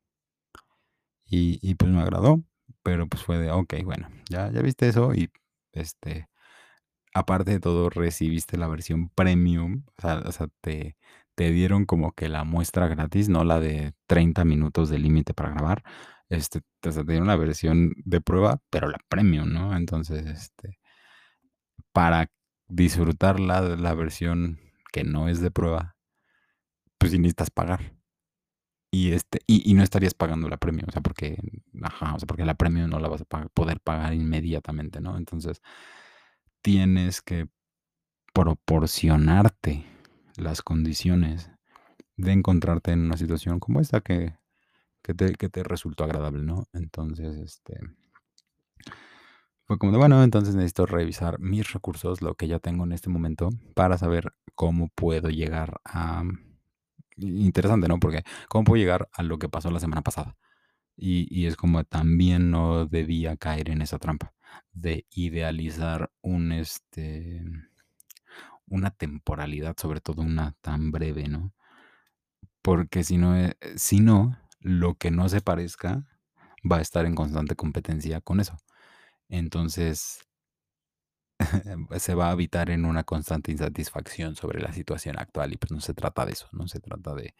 Y, 1.35 1.75
pues 1.75 1.91
me 1.91 2.01
agradó, 2.01 2.43
pero 2.83 3.07
pues 3.07 3.23
fue 3.23 3.39
de, 3.39 3.49
ok, 3.51 3.75
bueno, 3.83 4.07
ya, 4.29 4.51
ya 4.51 4.61
viste 4.61 4.87
eso 4.87 5.13
y 5.15 5.31
este, 5.71 6.27
aparte 7.13 7.51
de 7.51 7.59
todo, 7.59 7.89
recibiste 7.89 8.57
la 8.57 8.67
versión 8.67 9.09
premium, 9.09 9.83
o 9.97 10.01
sea, 10.01 10.19
o 10.19 10.31
sea 10.31 10.47
te, 10.61 10.95
te 11.35 11.51
dieron 11.51 11.85
como 11.85 12.13
que 12.13 12.29
la 12.29 12.43
muestra 12.43 12.87
gratis, 12.87 13.29
no 13.29 13.43
la 13.43 13.59
de 13.59 13.93
30 14.07 14.45
minutos 14.45 14.89
de 14.89 14.99
límite 14.99 15.33
para 15.33 15.49
grabar, 15.51 15.83
este, 16.29 16.59
o 16.85 16.91
sea, 16.91 17.03
te 17.03 17.11
dieron 17.13 17.27
la 17.27 17.35
versión 17.35 17.93
de 18.05 18.21
prueba, 18.21 18.59
pero 18.69 18.87
la 18.89 18.99
premium, 19.09 19.51
¿no? 19.51 19.75
Entonces, 19.75 20.25
este, 20.27 20.79
para 21.91 22.29
disfrutar 22.67 23.39
la, 23.39 23.61
la 23.61 23.93
versión 23.95 24.59
que 24.91 25.03
no 25.03 25.29
es 25.29 25.41
de 25.41 25.51
prueba, 25.51 25.95
pues 26.99 27.13
necesitas 27.13 27.49
pagar. 27.49 27.93
Y, 28.93 29.11
este, 29.13 29.39
y, 29.47 29.67
y 29.71 29.73
no 29.73 29.81
estarías 29.81 30.13
pagando 30.13 30.47
la 30.47 30.57
premium, 30.57 30.87
o 30.87 30.91
sea, 30.91 31.01
porque, 31.01 31.39
ajá, 31.81 32.13
o 32.13 32.19
sea, 32.19 32.27
porque 32.27 32.45
la 32.45 32.53
premium 32.53 32.91
no 32.91 32.99
la 32.99 33.07
vas 33.07 33.21
a 33.27 33.47
poder 33.47 33.79
pagar 33.79 34.13
inmediatamente, 34.13 35.01
¿no? 35.01 35.17
Entonces, 35.17 35.63
tienes 36.61 37.23
que 37.23 37.47
proporcionarte 38.33 39.85
las 40.37 40.61
condiciones 40.61 41.51
de 42.17 42.33
encontrarte 42.33 42.91
en 42.91 43.01
una 43.01 43.17
situación 43.17 43.59
como 43.59 43.81
esta 43.81 44.01
que, 44.01 44.35
que 45.03 45.15
te, 45.15 45.33
que 45.35 45.49
te 45.49 45.63
resultó 45.63 46.03
agradable, 46.03 46.43
¿no? 46.43 46.65
Entonces, 46.73 47.37
este, 47.37 47.79
fue 49.65 49.79
como 49.79 49.91
de, 49.91 49.97
bueno, 49.97 50.23
entonces 50.23 50.55
necesito 50.55 50.85
revisar 50.85 51.39
mis 51.39 51.73
recursos, 51.73 52.21
lo 52.21 52.35
que 52.35 52.47
ya 52.47 52.59
tengo 52.59 52.83
en 52.83 52.91
este 52.91 53.09
momento, 53.09 53.49
para 53.73 53.97
saber 53.97 54.33
cómo 54.55 54.89
puedo 54.89 55.29
llegar 55.29 55.81
a... 55.83 56.23
Interesante, 57.17 57.87
¿no? 57.87 57.99
Porque 57.99 58.23
cómo 58.49 58.63
puedo 58.65 58.81
llegar 58.81 59.09
a 59.13 59.23
lo 59.23 59.37
que 59.39 59.49
pasó 59.49 59.71
la 59.71 59.79
semana 59.79 60.01
pasada. 60.01 60.35
Y, 60.97 61.27
y 61.29 61.47
es 61.47 61.55
como 61.57 61.83
también 61.85 62.51
no 62.51 62.85
debía 62.87 63.37
caer 63.37 63.69
en 63.69 63.81
esa 63.81 63.99
trampa 63.99 64.33
de 64.73 65.05
idealizar 65.11 66.11
un, 66.21 66.51
este, 66.51 67.43
una 68.67 68.91
temporalidad, 68.91 69.75
sobre 69.79 70.01
todo 70.01 70.21
una 70.21 70.53
tan 70.61 70.91
breve, 70.91 71.27
¿no? 71.29 71.53
Porque 72.61 73.03
si 73.03 73.17
no, 73.17 73.35
eh, 73.37 73.55
si 73.75 73.99
no, 73.99 74.37
lo 74.59 74.95
que 74.95 75.11
no 75.11 75.27
se 75.29 75.41
parezca 75.41 76.05
va 76.69 76.77
a 76.77 76.81
estar 76.81 77.05
en 77.05 77.15
constante 77.15 77.55
competencia 77.55 78.21
con 78.21 78.39
eso. 78.39 78.57
Entonces, 79.29 80.19
se 81.99 82.15
va 82.15 82.27
a 82.27 82.31
habitar 82.31 82.69
en 82.69 82.85
una 82.85 83.03
constante 83.03 83.51
insatisfacción 83.51 84.35
sobre 84.35 84.61
la 84.61 84.73
situación 84.73 85.17
actual 85.19 85.53
y 85.53 85.57
pues 85.57 85.71
no 85.71 85.81
se 85.81 85.93
trata 85.93 86.25
de 86.25 86.33
eso, 86.33 86.47
no 86.51 86.67
se 86.67 86.79
trata 86.79 87.13
de, 87.13 87.35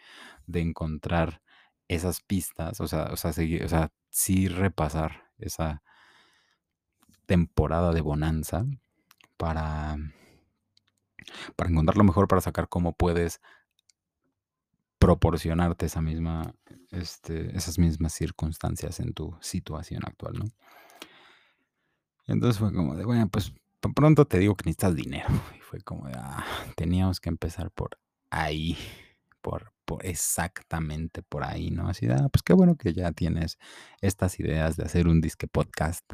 de 0.47 0.61
encontrar 0.61 1.41
esas 1.87 2.21
pistas, 2.21 2.79
o 2.81 2.87
sea, 2.87 3.09
o 3.11 3.17
sea, 3.17 3.31
o 3.31 3.67
sea, 3.67 3.91
sí 4.09 4.47
repasar 4.47 5.23
esa 5.37 5.83
temporada 7.25 7.91
de 7.93 8.01
bonanza 8.01 8.65
para, 9.37 9.97
para 11.55 11.69
encontrar 11.69 11.97
lo 11.97 12.03
mejor, 12.03 12.27
para 12.27 12.41
sacar 12.41 12.69
cómo 12.69 12.93
puedes 12.93 13.41
proporcionarte 14.99 15.87
esa 15.87 16.01
misma, 16.01 16.55
este, 16.91 17.55
esas 17.57 17.77
mismas 17.77 18.13
circunstancias 18.13 18.99
en 18.99 19.13
tu 19.13 19.35
situación 19.41 20.01
actual, 20.05 20.39
¿no? 20.39 20.45
Entonces 22.25 22.57
fue 22.57 22.73
como 22.73 22.95
de, 22.95 23.03
bueno, 23.03 23.27
pues 23.27 23.53
pronto 23.91 24.25
te 24.25 24.39
digo 24.39 24.55
que 24.55 24.63
necesitas 24.65 24.95
dinero. 24.95 25.27
Y 25.57 25.61
fue 25.61 25.81
como 25.81 26.07
ah, 26.15 26.45
teníamos 26.75 27.19
que 27.19 27.29
empezar 27.29 27.71
por 27.71 27.97
ahí, 28.29 28.77
por, 29.41 29.73
por 29.85 30.05
exactamente 30.05 31.23
por 31.23 31.43
ahí, 31.43 31.71
¿no? 31.71 31.87
Así 31.89 32.07
ah, 32.09 32.29
pues 32.31 32.43
qué 32.43 32.53
bueno 32.53 32.75
que 32.75 32.93
ya 32.93 33.11
tienes 33.11 33.57
estas 34.01 34.39
ideas 34.39 34.77
de 34.77 34.83
hacer 34.83 35.07
un 35.07 35.21
disque 35.21 35.47
podcast 35.47 36.05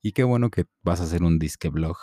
y 0.00 0.12
qué 0.12 0.24
bueno 0.24 0.50
que 0.50 0.64
vas 0.82 1.00
a 1.00 1.04
hacer 1.04 1.22
un 1.22 1.38
disque 1.38 1.68
blog 1.68 1.96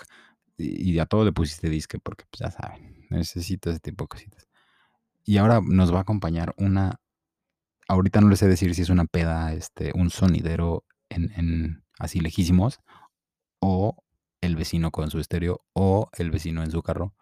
y, 0.57 0.91
y 0.91 0.99
a 0.99 1.05
todo 1.05 1.25
le 1.25 1.31
pusiste 1.31 1.69
disque 1.69 1.99
porque, 1.99 2.25
pues 2.29 2.39
ya 2.39 2.51
saben, 2.51 3.05
necesito 3.09 3.69
ese 3.69 3.79
tipo 3.79 4.05
de 4.05 4.09
cositas. 4.09 4.47
Y 5.23 5.37
ahora 5.37 5.61
nos 5.63 5.93
va 5.93 5.99
a 5.99 6.01
acompañar 6.01 6.53
una, 6.57 6.99
ahorita 7.87 8.21
no 8.21 8.29
les 8.29 8.39
sé 8.39 8.47
decir 8.47 8.75
si 8.75 8.81
es 8.81 8.89
una 8.89 9.05
peda, 9.05 9.53
este, 9.53 9.91
un 9.95 10.09
sonidero 10.09 10.85
en, 11.09 11.31
en 11.35 11.83
así 11.97 12.19
lejísimos 12.19 12.79
o 13.59 13.95
el 14.49 14.55
vecino 14.55 14.91
con 14.91 15.09
su 15.11 15.19
estéreo 15.19 15.61
o 15.73 16.09
el 16.17 16.31
vecino 16.31 16.63
en 16.63 16.71
su 16.71 16.81
carro 16.81 17.15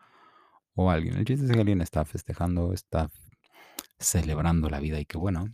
o 0.75 0.89
alguien. 0.91 1.17
El 1.17 1.25
chiste 1.25 1.45
es 1.45 1.51
que 1.51 1.59
alguien 1.59 1.81
está 1.81 2.05
festejando, 2.05 2.73
está 2.73 3.09
celebrando 3.99 4.69
la 4.69 4.79
vida 4.79 4.99
y 4.99 5.05
qué 5.05 5.17
bueno. 5.17 5.47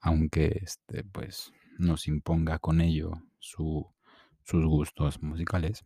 aunque 0.00 0.60
este, 0.62 1.04
pues, 1.04 1.52
nos 1.78 2.06
imponga 2.08 2.58
con 2.58 2.80
ello 2.80 3.12
su, 3.38 3.86
sus 4.44 4.64
gustos 4.64 5.22
musicales. 5.22 5.84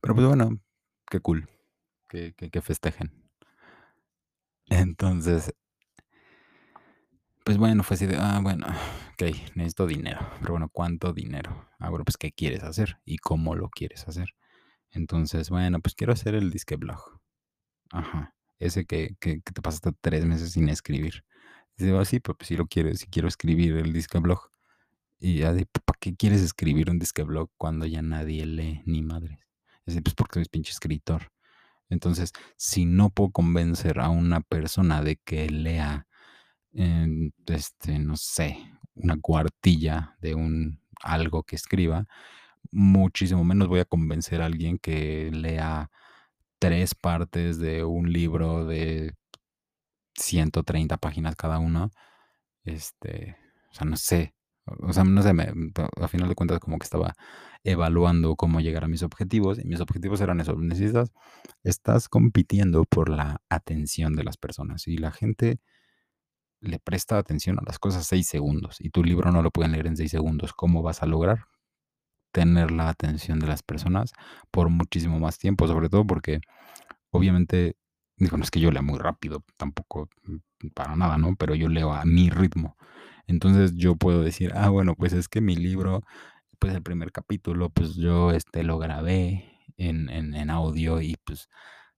Pero 0.00 0.14
pues 0.14 0.26
bueno, 0.26 0.58
qué 1.10 1.20
cool, 1.20 1.48
que, 2.08 2.34
que, 2.34 2.50
que 2.50 2.60
festejen. 2.62 3.12
Entonces, 4.68 5.52
pues 7.44 7.58
bueno, 7.58 7.82
fue 7.82 7.94
así 7.94 8.06
de, 8.06 8.16
ah, 8.18 8.40
bueno, 8.42 8.66
ok, 9.16 9.54
necesito 9.54 9.86
dinero. 9.86 10.20
Pero 10.40 10.52
bueno, 10.52 10.68
¿cuánto 10.70 11.12
dinero? 11.14 11.68
Ah, 11.78 11.88
bueno, 11.88 12.04
pues 12.04 12.18
¿qué 12.18 12.32
quieres 12.32 12.62
hacer? 12.62 12.98
¿Y 13.06 13.16
cómo 13.16 13.54
lo 13.54 13.70
quieres 13.70 14.06
hacer? 14.06 14.34
Entonces, 14.90 15.48
bueno, 15.48 15.80
pues 15.80 15.94
quiero 15.94 16.12
hacer 16.12 16.34
el 16.34 16.50
disque 16.50 16.76
blog. 16.76 17.00
Ajá. 17.90 18.34
Ese 18.58 18.84
que, 18.84 19.16
que, 19.18 19.40
que 19.40 19.52
te 19.52 19.62
pasaste 19.62 19.92
tres 20.00 20.26
meses 20.26 20.52
sin 20.52 20.68
escribir. 20.68 21.24
Dice, 21.78 21.96
ah, 21.96 22.04
sí, 22.04 22.20
pues 22.20 22.36
si 22.42 22.56
lo 22.56 22.66
quieres, 22.66 23.00
si 23.00 23.06
quiero 23.06 23.28
escribir 23.28 23.76
el 23.76 23.92
disque 23.92 24.18
blog. 24.18 24.50
Y 25.18 25.38
ya 25.38 25.54
de, 25.54 25.66
¿para 25.66 25.98
qué 25.98 26.14
quieres 26.14 26.42
escribir 26.42 26.90
un 26.90 26.98
disque 26.98 27.22
blog 27.22 27.50
cuando 27.56 27.86
ya 27.86 28.02
nadie 28.02 28.44
lee 28.44 28.82
ni 28.84 29.02
madres? 29.02 29.38
Dice, 29.86 30.02
pues 30.02 30.14
porque 30.14 30.40
soy 30.40 30.46
pinche 30.46 30.72
escritor. 30.72 31.32
Entonces, 31.88 32.32
si 32.56 32.84
no 32.84 33.10
puedo 33.10 33.30
convencer 33.30 34.00
a 34.00 34.10
una 34.10 34.40
persona 34.40 35.02
de 35.02 35.16
que 35.16 35.48
lea 35.48 36.06
este, 37.46 37.98
no 37.98 38.16
sé, 38.16 38.58
una 38.96 39.16
cuartilla 39.20 40.16
de 40.20 40.34
un 40.34 40.80
algo 41.02 41.42
que 41.44 41.56
escriba, 41.56 42.06
muchísimo 42.70 43.44
menos 43.44 43.68
voy 43.68 43.80
a 43.80 43.84
convencer 43.84 44.42
a 44.42 44.46
alguien 44.46 44.78
que 44.78 45.30
lea 45.32 45.90
tres 46.58 46.94
partes 46.94 47.58
de 47.58 47.84
un 47.84 48.12
libro 48.12 48.64
de 48.66 49.14
130 50.14 50.96
páginas 50.98 51.36
cada 51.36 51.58
uno. 51.58 51.90
Este, 52.64 53.36
o 53.70 53.74
sea, 53.74 53.86
no 53.86 53.96
sé. 53.96 54.34
O 54.66 54.92
sea, 54.92 55.04
no 55.04 55.22
sé, 55.22 55.32
me, 55.32 55.48
a 56.00 56.08
final 56.08 56.28
de 56.28 56.34
cuentas 56.34 56.58
como 56.58 56.78
que 56.78 56.84
estaba 56.84 57.14
evaluando 57.62 58.34
cómo 58.36 58.60
llegar 58.60 58.84
a 58.84 58.88
mis 58.88 59.02
objetivos 59.02 59.58
y 59.58 59.64
mis 59.64 59.80
objetivos 59.80 60.20
eran 60.20 60.40
eso. 60.40 60.56
Necesitas, 60.56 61.12
estás 61.62 62.08
compitiendo 62.08 62.84
por 62.84 63.08
la 63.08 63.40
atención 63.48 64.14
de 64.14 64.24
las 64.24 64.36
personas 64.36 64.88
y 64.88 64.98
la 64.98 65.12
gente 65.12 65.60
le 66.60 66.78
presta 66.78 67.18
atención 67.18 67.58
a 67.58 67.62
las 67.66 67.78
cosas 67.78 68.06
seis 68.06 68.26
segundos 68.28 68.80
y 68.80 68.90
tu 68.90 69.04
libro 69.04 69.32
no 69.32 69.42
lo 69.42 69.50
pueden 69.50 69.72
leer 69.72 69.86
en 69.86 69.96
seis 69.96 70.10
segundos. 70.10 70.52
¿Cómo 70.52 70.82
vas 70.82 71.02
a 71.02 71.06
lograr 71.06 71.46
tener 72.32 72.70
la 72.70 72.88
atención 72.88 73.40
de 73.40 73.46
las 73.48 73.62
personas 73.62 74.12
por 74.50 74.70
muchísimo 74.70 75.18
más 75.20 75.38
tiempo? 75.38 75.66
Sobre 75.68 75.88
todo 75.88 76.06
porque 76.06 76.40
obviamente, 77.10 77.76
digo, 78.18 78.36
no 78.36 78.44
es 78.44 78.50
que 78.50 78.60
yo 78.60 78.70
lea 78.70 78.82
muy 78.82 78.98
rápido, 78.98 79.44
tampoco 79.56 80.08
mm, 80.24 80.68
para 80.74 80.96
nada, 80.96 81.18
¿no? 81.18 81.36
Pero 81.36 81.54
yo 81.54 81.68
leo 81.68 81.92
a 81.92 82.04
mi 82.04 82.30
ritmo. 82.30 82.76
Entonces 83.26 83.74
yo 83.76 83.96
puedo 83.96 84.22
decir, 84.22 84.52
ah, 84.54 84.68
bueno, 84.70 84.94
pues 84.96 85.12
es 85.12 85.28
que 85.28 85.40
mi 85.40 85.56
libro, 85.56 86.02
pues 86.58 86.74
el 86.74 86.82
primer 86.82 87.12
capítulo, 87.12 87.70
pues 87.70 87.96
yo 87.96 88.32
este, 88.32 88.64
lo 88.64 88.78
grabé 88.78 89.60
en, 89.76 90.08
en, 90.10 90.34
en 90.34 90.50
audio 90.50 91.00
y 91.02 91.16
pues 91.24 91.48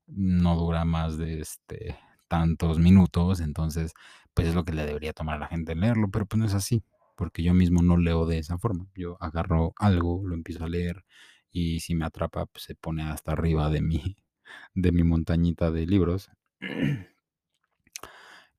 no 0.06 0.56
dura 0.56 0.84
más 0.84 1.18
de 1.18 1.40
este 1.40 1.98
tantos 2.28 2.78
minutos, 2.78 3.40
entonces 3.40 3.92
pues 4.38 4.50
es 4.50 4.54
lo 4.54 4.64
que 4.64 4.72
le 4.72 4.86
debería 4.86 5.12
tomar 5.12 5.34
a 5.34 5.40
la 5.40 5.46
gente 5.48 5.74
leerlo, 5.74 6.12
pero 6.12 6.24
pues 6.24 6.38
no 6.38 6.46
es 6.46 6.54
así, 6.54 6.84
porque 7.16 7.42
yo 7.42 7.54
mismo 7.54 7.82
no 7.82 7.96
leo 7.96 8.24
de 8.24 8.38
esa 8.38 8.56
forma. 8.56 8.86
Yo 8.94 9.16
agarro 9.20 9.74
algo, 9.78 10.22
lo 10.24 10.36
empiezo 10.36 10.62
a 10.62 10.68
leer 10.68 11.04
y 11.50 11.80
si 11.80 11.96
me 11.96 12.04
atrapa, 12.04 12.46
pues 12.46 12.62
se 12.62 12.76
pone 12.76 13.02
hasta 13.02 13.32
arriba 13.32 13.68
de 13.68 13.80
mi, 13.82 14.16
de 14.76 14.92
mi 14.92 15.02
montañita 15.02 15.72
de 15.72 15.86
libros. 15.86 16.30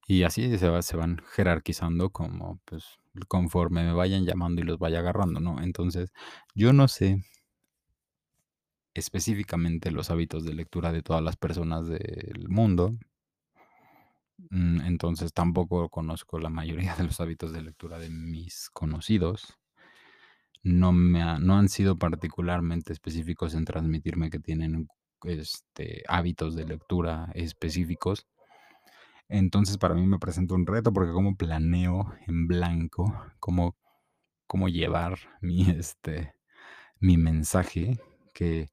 Y 0.06 0.24
así 0.24 0.58
se, 0.58 0.68
va, 0.68 0.82
se 0.82 0.98
van 0.98 1.22
jerarquizando 1.34 2.10
como, 2.10 2.60
pues, 2.66 2.98
conforme 3.28 3.84
me 3.84 3.94
vayan 3.94 4.26
llamando 4.26 4.60
y 4.60 4.66
los 4.66 4.80
vaya 4.80 5.00
agarrando, 5.00 5.40
¿no? 5.40 5.62
Entonces, 5.62 6.12
yo 6.56 6.74
no 6.74 6.88
sé 6.88 7.22
específicamente 8.96 9.92
los 9.92 10.10
hábitos 10.10 10.44
de 10.46 10.56
lectura 10.56 10.92
de 10.92 11.04
todas 11.04 11.22
las 11.24 11.38
personas 11.38 11.88
del 11.88 12.50
mundo. 12.50 12.92
Mm, 14.50 14.82
entonces 14.82 15.34
tampoco 15.34 15.90
conozco 15.90 16.40
la 16.40 16.50
mayoría 16.50 16.96
de 16.96 17.04
los 17.04 17.20
hábitos 17.20 17.52
de 17.54 17.62
lectura 17.62 18.00
de 18.00 18.10
mis 18.10 18.70
conocidos. 18.72 19.58
No, 20.64 20.92
me 20.92 21.20
no 21.40 21.58
han 21.58 21.70
sido 21.70 21.98
particularmente 21.98 22.94
específicos 22.94 23.54
en 23.56 23.66
transmitirme 23.66 24.30
que 24.30 24.40
tienen 24.40 24.88
este, 25.24 26.04
hábitos 26.08 26.56
de 26.56 26.66
lectura 26.66 27.32
específicos. 27.34 28.28
Entonces 29.30 29.78
para 29.78 29.94
mí 29.96 30.06
me 30.06 30.20
presenta 30.20 30.56
un 30.56 30.66
reto 30.66 30.92
porque 30.92 31.12
como 31.14 31.36
planeo 31.36 32.14
en 32.28 32.48
blanco, 32.48 33.16
cómo, 33.40 33.78
cómo 34.48 34.70
llevar 34.70 35.20
mi, 35.42 35.70
este, 35.70 36.34
mi 37.00 37.18
mensaje 37.18 38.00
que, 38.34 38.72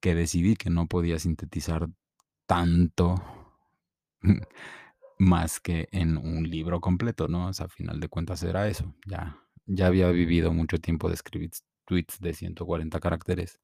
que 0.00 0.14
decidí 0.14 0.56
que 0.56 0.70
no 0.70 0.86
podía 0.88 1.18
sintetizar 1.18 1.88
tanto 2.46 3.16
más 5.22 5.60
que 5.60 5.88
en 5.92 6.18
un 6.18 6.50
libro 6.50 6.80
completo, 6.80 7.28
¿no? 7.28 7.48
O 7.48 7.52
sea, 7.52 7.66
a 7.66 7.68
final 7.68 8.00
de 8.00 8.08
cuentas 8.08 8.42
era 8.42 8.66
eso. 8.68 8.92
Ya, 9.06 9.38
ya 9.66 9.86
había 9.86 10.10
vivido 10.10 10.52
mucho 10.52 10.78
tiempo 10.78 11.08
de 11.08 11.14
escribir 11.14 11.50
tweets 11.86 12.20
de 12.20 12.34
140 12.34 12.98
caracteres. 12.98 13.60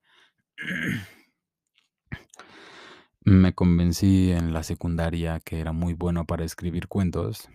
Me 3.24 3.52
convencí 3.54 4.30
en 4.30 4.52
la 4.52 4.62
secundaria 4.62 5.40
que 5.40 5.58
era 5.60 5.72
muy 5.72 5.94
bueno 5.94 6.24
para 6.26 6.44
escribir 6.44 6.86
cuentos. 6.86 7.48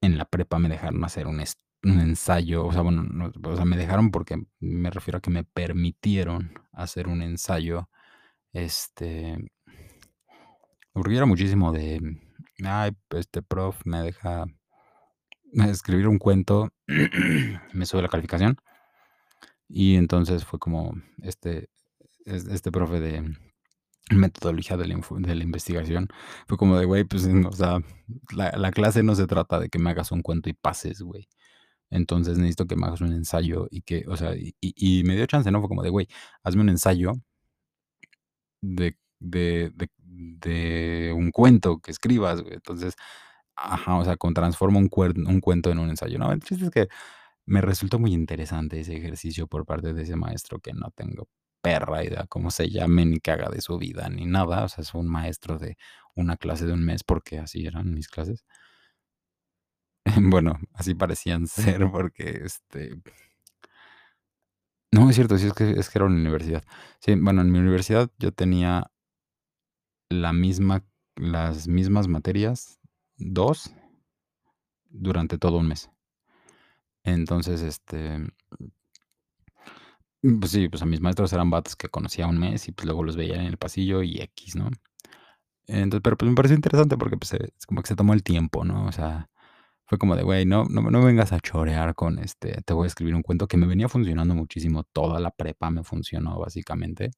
En 0.00 0.18
la 0.18 0.24
prepa 0.24 0.58
me 0.58 0.68
dejaron 0.68 1.04
hacer 1.04 1.28
un, 1.28 1.40
ensayo, 1.82 2.66
o 2.66 2.72
sea, 2.72 2.82
bueno, 2.82 3.04
no, 3.04 3.32
o 3.44 3.56
sea, 3.56 3.64
me 3.64 3.76
dejaron 3.76 4.10
porque 4.10 4.42
me 4.58 4.90
refiero 4.90 5.18
a 5.18 5.20
que 5.20 5.30
me 5.30 5.44
permitieron 5.44 6.52
hacer 6.72 7.06
un 7.06 7.22
ensayo, 7.22 7.88
este, 8.52 9.38
porque 10.92 11.16
era 11.16 11.26
muchísimo 11.26 11.72
de, 11.72 12.00
ay, 12.64 12.92
este 13.10 13.42
prof 13.42 13.80
me 13.84 14.02
deja 14.02 14.46
escribir 15.68 16.08
un 16.08 16.18
cuento, 16.18 16.70
me 17.72 17.86
sube 17.86 18.02
la 18.02 18.08
calificación, 18.08 18.56
y 19.68 19.96
entonces 19.96 20.44
fue 20.44 20.58
como, 20.58 20.92
este, 21.22 21.68
es- 22.26 22.46
este 22.46 22.72
profe 22.72 23.00
de 23.00 23.36
metodología 24.12 24.76
de 24.76 24.86
la, 24.88 24.96
de 25.20 25.34
la 25.36 25.44
investigación, 25.44 26.08
fue 26.48 26.58
como 26.58 26.78
de, 26.78 26.86
güey, 26.86 27.04
pues, 27.04 27.26
o 27.26 27.52
sea, 27.52 27.80
la, 28.36 28.52
la 28.56 28.72
clase 28.72 29.02
no 29.02 29.14
se 29.16 29.26
trata 29.26 29.60
de 29.60 29.68
que 29.70 29.78
me 29.78 29.90
hagas 29.90 30.12
un 30.12 30.22
cuento 30.22 30.50
y 30.50 30.54
pases, 30.54 31.02
güey. 31.02 31.28
Entonces 31.90 32.38
necesito 32.38 32.66
que 32.66 32.76
me 32.76 32.86
hagas 32.86 33.02
un 33.02 33.12
ensayo 33.12 33.68
y 33.70 33.82
que, 33.82 34.04
o 34.08 34.16
sea, 34.16 34.36
y, 34.36 34.54
y- 34.60 35.00
y 35.00 35.04
me 35.04 35.16
dio 35.16 35.26
chance, 35.26 35.50
¿no? 35.52 35.60
Fue 35.60 35.68
como 35.68 35.82
de, 35.84 35.90
güey, 35.90 36.08
hazme 36.44 36.62
un 36.62 36.70
ensayo 36.70 37.14
de, 38.62 38.96
de, 39.22 39.72
de, 39.76 41.12
un 41.14 41.30
cuento 41.30 41.80
que 41.80 41.90
escribas. 41.92 42.42
Entonces, 42.50 42.94
ajá, 43.56 43.96
o 43.96 44.04
sea, 44.04 44.16
con 44.16 44.34
transforma 44.34 44.78
un, 44.78 44.90
cuer- 44.90 45.26
un 45.28 45.40
cuento 45.40 45.70
en 45.70 45.78
un 45.78 45.90
ensayo, 45.90 46.18
¿no? 46.18 46.32
El 46.32 46.40
es 46.50 46.70
que 46.70 46.88
me 47.46 47.60
resultó 47.60 47.98
muy 47.98 48.12
interesante 48.14 48.80
ese 48.80 48.96
ejercicio 48.96 49.46
por 49.48 49.66
parte 49.66 49.92
de 49.94 50.02
ese 50.02 50.16
maestro 50.16 50.60
que 50.60 50.72
no 50.74 50.90
tengo 50.94 51.28
perra 51.62 52.04
idea 52.04 52.26
cómo 52.28 52.50
se 52.50 52.70
llame, 52.70 53.06
ni 53.06 53.18
qué 53.20 53.32
haga 53.32 53.50
de 53.50 53.60
su 53.62 53.78
vida, 53.78 54.08
ni 54.10 54.26
nada. 54.26 54.64
O 54.64 54.68
sea, 54.68 54.82
es 54.82 54.94
un 54.94 55.08
maestro 55.08 55.58
de 55.58 55.76
una 56.16 56.36
clase 56.36 56.66
de 56.66 56.72
un 56.74 56.84
mes 56.84 57.04
porque 57.04 57.38
así 57.38 57.66
eran 57.66 57.94
mis 57.94 58.08
clases. 58.08 58.44
Bueno, 60.30 60.58
así 60.74 60.94
parecían 60.94 61.46
ser 61.46 61.90
porque, 61.90 62.42
este... 62.44 63.00
No, 64.92 65.08
es 65.08 65.16
cierto, 65.16 65.38
sí, 65.38 65.46
es 65.46 65.54
que, 65.54 65.70
es 65.70 65.88
que 65.88 65.98
era 65.98 66.04
una 66.06 66.16
universidad. 66.16 66.62
Sí, 67.00 67.14
bueno, 67.14 67.40
en 67.40 67.50
mi 67.50 67.58
universidad 67.58 68.10
yo 68.18 68.30
tenía 68.32 68.90
las 71.16 71.68
mismas 71.68 72.08
materias, 72.08 72.80
dos, 73.16 73.72
durante 74.90 75.38
todo 75.38 75.58
un 75.58 75.66
mes. 75.66 75.90
Entonces, 77.04 77.62
este, 77.62 78.18
mm, 80.22 80.38
pues 80.40 80.52
sí, 80.52 80.68
pues 80.68 80.82
a 80.82 80.86
mis 80.86 81.00
maestros 81.00 81.32
eran 81.32 81.50
vatos 81.50 81.76
que 81.76 81.88
conocía 81.88 82.26
un 82.26 82.38
mes 82.38 82.68
y 82.68 82.72
pues 82.72 82.86
luego 82.86 83.04
los 83.04 83.16
veía 83.16 83.36
en 83.36 83.42
el 83.46 83.58
pasillo 83.58 84.02
y 84.02 84.20
X, 84.20 84.56
¿no? 84.56 84.70
Entonces, 85.66 86.02
pero 86.02 86.16
pues 86.16 86.28
me 86.30 86.34
pareció 86.36 86.56
interesante 86.56 86.96
porque 86.98 87.16
pues 87.16 87.30
se- 87.30 87.52
es 87.58 87.66
como 87.66 87.82
que 87.82 87.88
se 87.88 87.96
tomó 87.96 88.14
el 88.14 88.22
tiempo, 88.22 88.64
¿no? 88.64 88.86
O 88.86 88.92
sea, 88.92 89.30
fue 89.86 89.98
como 89.98 90.16
de, 90.16 90.22
güey, 90.24 90.46
no, 90.46 90.64
no, 90.66 90.82
no 90.90 91.02
vengas 91.04 91.32
a 91.32 91.40
chorear 91.40 91.94
con 91.94 92.18
este, 92.20 92.62
te 92.64 92.74
voy 92.74 92.86
a 92.86 92.88
escribir 92.88 93.14
un 93.16 93.22
cuento 93.22 93.48
que 93.48 93.56
me 93.58 93.66
venía 93.66 93.88
funcionando 93.88 94.34
muchísimo, 94.34 94.84
toda 94.92 95.20
la 95.20 95.30
prepa 95.32 95.70
me 95.70 95.84
funcionó 95.84 96.38
básicamente, 96.40 97.12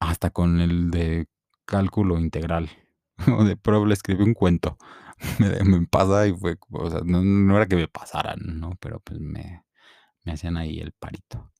hasta 0.00 0.30
con 0.30 0.60
el 0.60 0.90
de 0.90 1.26
cálculo 1.64 2.18
integral, 2.18 2.70
o 3.38 3.44
de 3.44 3.56
prueba 3.56 3.86
le 3.86 3.94
escribí 3.94 4.24
un 4.24 4.34
cuento, 4.34 4.76
me, 5.64 5.86
pasa 5.86 6.26
y 6.26 6.34
fue, 6.34 6.56
o 6.70 6.90
sea, 6.90 7.00
no, 7.04 7.56
era 7.56 7.66
que 7.66 7.76
me 7.76 7.88
pasaran, 7.88 8.38
¿no? 8.60 8.72
Pero 8.80 9.00
pues 9.00 9.20
me, 9.20 9.64
me 10.24 10.32
hacían 10.32 10.56
ahí 10.56 10.80
el 10.80 10.92
parito. 10.92 11.50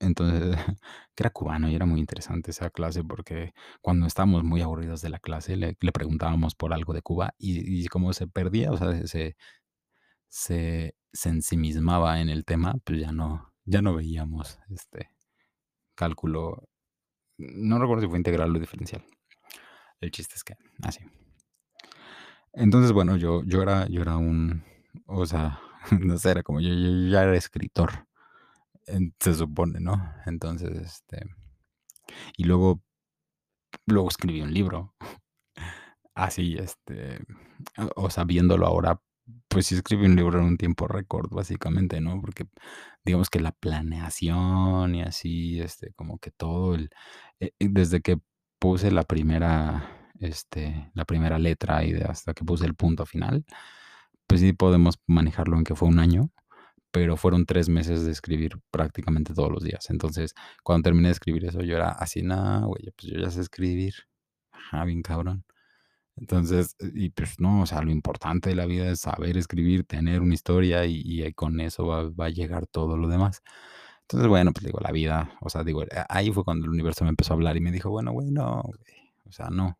Entonces, 0.00 0.56
que 1.14 1.22
era 1.22 1.30
cubano 1.30 1.68
y 1.68 1.74
era 1.74 1.86
muy 1.86 2.00
interesante 2.00 2.50
esa 2.50 2.70
clase 2.70 3.04
porque 3.04 3.52
cuando 3.80 4.06
estábamos 4.06 4.44
muy 4.44 4.60
aburridos 4.62 5.02
de 5.02 5.10
la 5.10 5.18
clase 5.20 5.56
le, 5.56 5.74
preguntábamos 5.92 6.54
por 6.54 6.72
algo 6.72 6.92
de 6.92 7.02
Cuba 7.02 7.34
y, 7.38 7.84
y 7.84 7.86
como 7.86 8.12
se 8.12 8.26
perdía, 8.26 8.72
o 8.72 8.76
sea, 8.76 9.06
se, 9.06 9.36
se, 10.28 10.94
se 11.12 11.28
ensimismaba 11.28 12.20
en 12.20 12.28
el 12.28 12.44
tema, 12.44 12.76
pues 12.84 13.00
ya 13.00 13.12
no, 13.12 13.52
ya 13.64 13.82
no 13.82 13.94
veíamos 13.94 14.58
este 14.70 15.10
cálculo. 15.94 16.68
No 17.38 17.78
recuerdo 17.78 18.02
si 18.02 18.08
fue 18.08 18.18
integral 18.18 18.54
o 18.54 18.58
diferencial. 18.58 19.04
El 20.00 20.10
chiste 20.10 20.34
es 20.36 20.44
que, 20.44 20.56
así. 20.82 21.00
Entonces, 22.52 22.92
bueno, 22.92 23.16
yo, 23.16 23.42
yo, 23.44 23.62
era, 23.62 23.86
yo 23.88 24.02
era 24.02 24.16
un, 24.16 24.64
o 25.06 25.26
sea, 25.26 25.60
no 26.00 26.18
sé, 26.18 26.30
era 26.30 26.42
como 26.42 26.60
yo, 26.60 26.68
yo 26.68 27.08
ya 27.08 27.22
era 27.22 27.36
escritor, 27.36 28.06
se 29.20 29.34
supone, 29.34 29.80
¿no? 29.80 30.14
Entonces, 30.26 30.76
este, 30.76 31.24
y 32.36 32.44
luego, 32.44 32.82
luego 33.86 34.08
escribí 34.08 34.40
un 34.40 34.52
libro, 34.52 34.94
así, 36.14 36.56
este, 36.58 37.20
o 37.96 38.10
sea, 38.10 38.24
viéndolo 38.24 38.66
ahora, 38.66 39.00
pues 39.48 39.66
sí 39.66 39.74
escribí 39.76 40.06
un 40.06 40.16
libro 40.16 40.38
en 40.40 40.44
un 40.46 40.56
tiempo 40.58 40.86
récord, 40.88 41.30
básicamente, 41.30 42.00
¿no? 42.00 42.20
Porque 42.20 42.46
digamos 43.04 43.30
que 43.30 43.40
la 43.40 43.52
planeación 43.52 44.94
y 44.94 45.02
así, 45.02 45.60
este, 45.60 45.92
como 45.94 46.18
que 46.18 46.30
todo 46.30 46.74
el, 46.74 46.90
eh, 47.40 47.52
eh, 47.60 47.68
desde 47.70 48.00
que 48.02 48.18
puse 48.58 48.90
la 48.90 49.04
primera, 49.04 50.10
este, 50.20 50.90
la 50.94 51.04
primera 51.04 51.38
letra 51.38 51.84
y 51.84 51.94
hasta 51.94 52.34
que 52.34 52.44
puse 52.44 52.66
el 52.66 52.74
punto 52.74 53.06
final, 53.06 53.44
pues 54.26 54.40
sí 54.40 54.52
podemos 54.52 54.96
manejarlo 55.06 55.56
en 55.58 55.64
que 55.64 55.74
fue 55.76 55.88
un 55.88 55.98
año, 56.00 56.30
pero 56.92 57.16
fueron 57.16 57.46
3 57.46 57.68
meses 57.70 58.04
de 58.06 58.12
escribir 58.12 58.60
prácticamente 58.72 59.34
todos 59.34 59.52
los 59.52 59.64
días. 59.64 59.90
Entonces, 59.90 60.34
cuando 60.64 60.84
terminé 60.84 61.08
de 61.08 61.12
escribir 61.14 61.46
eso, 61.46 61.62
yo 61.62 61.76
era 61.76 61.90
así: 61.92 62.22
"No, 62.22 62.68
güey, 62.68 62.84
pues 62.96 63.12
yo 63.14 63.20
ya 63.20 63.30
sé 63.30 63.40
escribir". 63.42 63.94
Ajá, 64.52 64.84
bien 64.86 65.02
cabrón. 65.02 65.44
Entonces, 66.20 66.76
y 66.80 67.10
pues 67.10 67.38
no, 67.40 67.62
o 67.62 67.66
sea, 67.66 67.82
lo 67.82 67.90
importante 67.90 68.50
de 68.50 68.56
la 68.56 68.66
vida 68.66 68.90
es 68.90 69.00
saber 69.00 69.36
escribir, 69.38 69.84
tener 69.86 70.20
una 70.22 70.34
historia 70.34 70.84
y 70.86 71.22
eh, 71.22 71.34
con 71.34 71.60
eso 71.60 71.86
va 71.86 72.10
va 72.10 72.26
a 72.26 72.30
llegar 72.30 72.66
todo 72.66 72.96
lo 72.96 73.08
demás. 73.08 73.42
Entonces, 74.02 74.28
bueno, 74.28 74.52
pues 74.52 74.64
digo, 74.66 74.80
la 74.80 74.92
vida, 74.92 75.32
o 75.40 75.50
sea, 75.50 75.64
digo, 75.64 75.84
ahí 76.08 76.32
fue 76.32 76.44
cuando 76.44 76.66
el 76.66 76.70
universo 76.72 77.04
me 77.04 77.10
empezó 77.10 77.34
a 77.34 77.36
hablar 77.36 77.56
y 77.56 77.60
me 77.60 77.72
dijo: 77.72 77.90
"Bueno, 77.90 78.12
güey, 78.12 78.30
no, 78.32 78.60
o 78.62 79.32
sea, 79.32 79.48
no, 79.50 79.78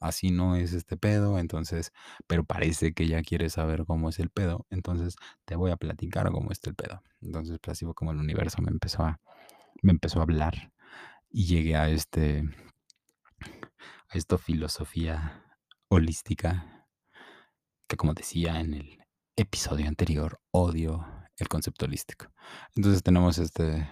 así 0.00 0.30
no 0.30 0.56
es 0.56 0.72
este 0.72 0.96
pedo, 0.96 1.38
entonces, 1.38 1.92
pero 2.26 2.44
parece 2.44 2.92
que 2.94 3.06
ya 3.08 3.22
quieres 3.22 3.54
saber 3.54 3.84
cómo 3.86 4.08
es 4.10 4.18
el 4.20 4.30
pedo, 4.30 4.66
entonces 4.70 5.16
te 5.44 5.56
voy 5.56 5.70
a 5.72 5.76
platicar 5.76 6.30
cómo 6.32 6.50
está 6.52 6.70
el 6.70 6.76
pedo". 6.76 7.02
Entonces, 7.22 7.58
pues 7.62 7.76
así 7.78 7.84
fue 7.86 7.94
como 7.94 8.12
el 8.12 8.18
universo 8.18 8.62
me 8.62 8.70
empezó 8.70 9.04
a 9.04 9.20
me 9.82 9.92
empezó 9.92 10.20
a 10.20 10.24
hablar 10.24 10.72
y 11.30 11.46
llegué 11.46 11.76
a 11.76 11.90
este 11.90 12.44
a 14.10 14.18
esta 14.18 14.38
filosofía 14.38 15.44
holística 15.88 16.86
que, 17.88 17.96
como 17.96 18.14
decía 18.14 18.60
en 18.60 18.74
el 18.74 18.98
episodio 19.36 19.88
anterior, 19.88 20.40
odio 20.52 21.06
el 21.36 21.48
concepto 21.48 21.86
holístico. 21.86 22.26
Entonces 22.74 23.02
tenemos 23.02 23.38
este 23.38 23.88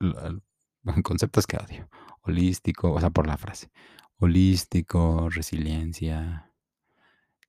conceptos 1.04 1.46
que 1.46 1.56
odio. 1.56 1.88
Holístico, 2.22 2.92
o 2.92 3.00
sea, 3.00 3.10
por 3.10 3.26
la 3.26 3.36
frase. 3.36 3.70
Holístico, 4.18 5.28
resiliencia, 5.30 6.52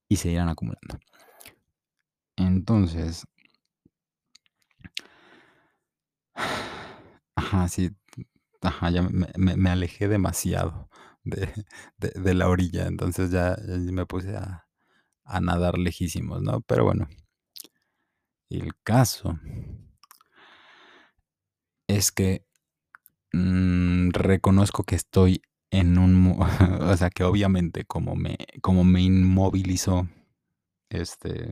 y 0.10 0.16
se 0.18 0.32
irán 0.32 0.50
acumulando. 0.50 1.00
Entonces, 2.36 3.26
ajá, 7.36 7.68
sí, 7.68 7.92
ajá, 8.62 8.90
ya 8.90 9.02
me- 9.04 9.58
me 9.58 9.70
alejé 9.70 10.08
demasiado 10.08 10.90
de, 11.24 11.50
de- 11.98 12.14
la 12.36 12.50
orilla, 12.50 12.88
entonces 12.88 13.32
ya, 13.32 13.58
me 13.94 14.06
puse 14.06 14.36
a, 14.38 14.68
a 15.26 15.42
nadar 15.42 15.78
lejísimos, 15.80 16.42
¿no? 16.44 16.62
Pero 16.62 16.86
bueno, 16.86 17.08
el 18.50 18.72
caso 18.86 19.38
es 21.88 22.12
que 22.12 22.46
Mm, 23.34 24.12
reconozco 24.12 24.84
que 24.86 24.96
estoy 24.96 25.42
en 25.72 26.00
un 26.00 26.38
o 26.82 26.98
sea, 26.98 27.10
que 27.12 27.24
obviamente 27.26 27.86
como 27.86 28.16
me 28.16 28.38
como 28.62 28.84
me 28.86 29.02
inmovilizó, 29.04 30.08
este, 30.90 31.52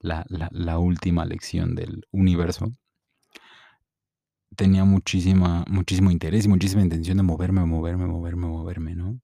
la 0.00 0.26
la 0.30 0.48
la 0.52 0.78
última 0.78 1.24
lección 1.26 1.74
del 1.76 2.06
universo, 2.12 2.72
tenía 4.56 4.84
muchísima 4.84 5.64
muchísimo 5.68 6.10
interés 6.10 6.44
y 6.46 6.48
muchísima 6.48 6.82
intención 6.82 7.16
de 7.18 7.22
moverme, 7.24 7.64
moverme, 7.66 8.06
moverme, 8.06 8.46
moverme, 8.48 8.94
¿no? 8.96 9.20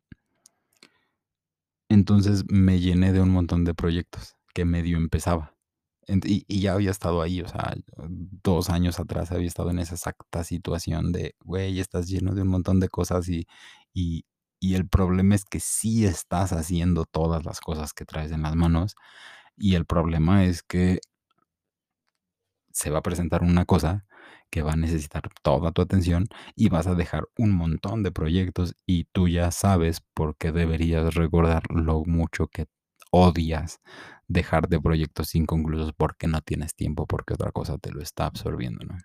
Entonces, 1.90 2.44
me 2.48 2.80
llené 2.80 3.12
de 3.12 3.20
un 3.20 3.30
montón 3.30 3.64
de 3.64 3.74
proyectos 3.74 4.36
que 4.54 4.64
medio 4.64 4.96
empezaba. 4.96 5.54
Y 6.08 6.44
y 6.48 6.60
ya 6.60 6.74
había 6.74 6.90
estado 6.90 7.22
ahí, 7.22 7.40
o 7.42 7.48
sea, 7.48 7.74
2 8.08 8.70
años 8.70 8.98
atrás 9.00 9.30
había 9.32 9.46
estado 9.48 9.70
en 9.70 9.78
esa 9.78 9.94
exacta 9.94 10.44
situación 10.44 11.12
de, 11.12 11.34
güey, 11.44 11.78
estás 11.80 12.08
lleno 12.08 12.34
de 12.34 12.42
un 12.42 12.48
montón 12.48 12.80
de 12.80 12.88
cosas 12.88 13.28
y 13.28 13.46
y 13.94 14.24
y 14.60 14.74
el 14.76 14.88
problema 14.88 15.34
es 15.36 15.44
que 15.44 15.60
sí 15.60 16.04
estás 16.06 16.52
haciendo 16.52 17.04
todas 17.04 17.44
las 17.44 17.60
cosas 17.60 17.92
que 17.94 18.04
traes 18.06 18.32
en 18.32 18.42
las 18.42 18.56
manos, 18.56 18.94
y 19.56 19.74
el 19.76 19.86
problema 19.86 20.44
es 20.46 20.62
que 20.62 21.00
se 22.72 22.90
va 22.90 22.98
a 22.98 23.02
presentar 23.02 23.42
una 23.42 23.64
cosa 23.64 24.06
que 24.52 24.60
va 24.62 24.72
a 24.74 24.76
necesitar 24.76 25.22
toda 25.42 25.72
tu 25.72 25.80
atención 25.80 26.28
y 26.54 26.68
vas 26.68 26.86
a 26.86 26.94
dejar 26.94 27.26
un 27.38 27.52
montón 27.52 28.02
de 28.02 28.12
proyectos 28.12 28.76
y 28.86 29.04
tú 29.04 29.26
ya 29.26 29.50
sabes 29.50 30.02
por 30.12 30.36
qué 30.36 30.52
deberías 30.52 31.14
recordar 31.14 31.62
lo 31.70 32.04
mucho 32.04 32.48
que 32.48 32.66
odias 33.10 33.80
dejar 34.28 34.68
de 34.68 34.78
proyectos 34.78 35.34
inconclusos 35.34 35.94
porque 35.94 36.26
no 36.26 36.42
tienes 36.42 36.74
tiempo, 36.74 37.06
porque 37.06 37.32
otra 37.32 37.50
cosa 37.50 37.78
te 37.78 37.92
lo 37.92 38.02
está 38.02 38.26
absorbiendo, 38.26 38.84
¿no? 38.84 38.98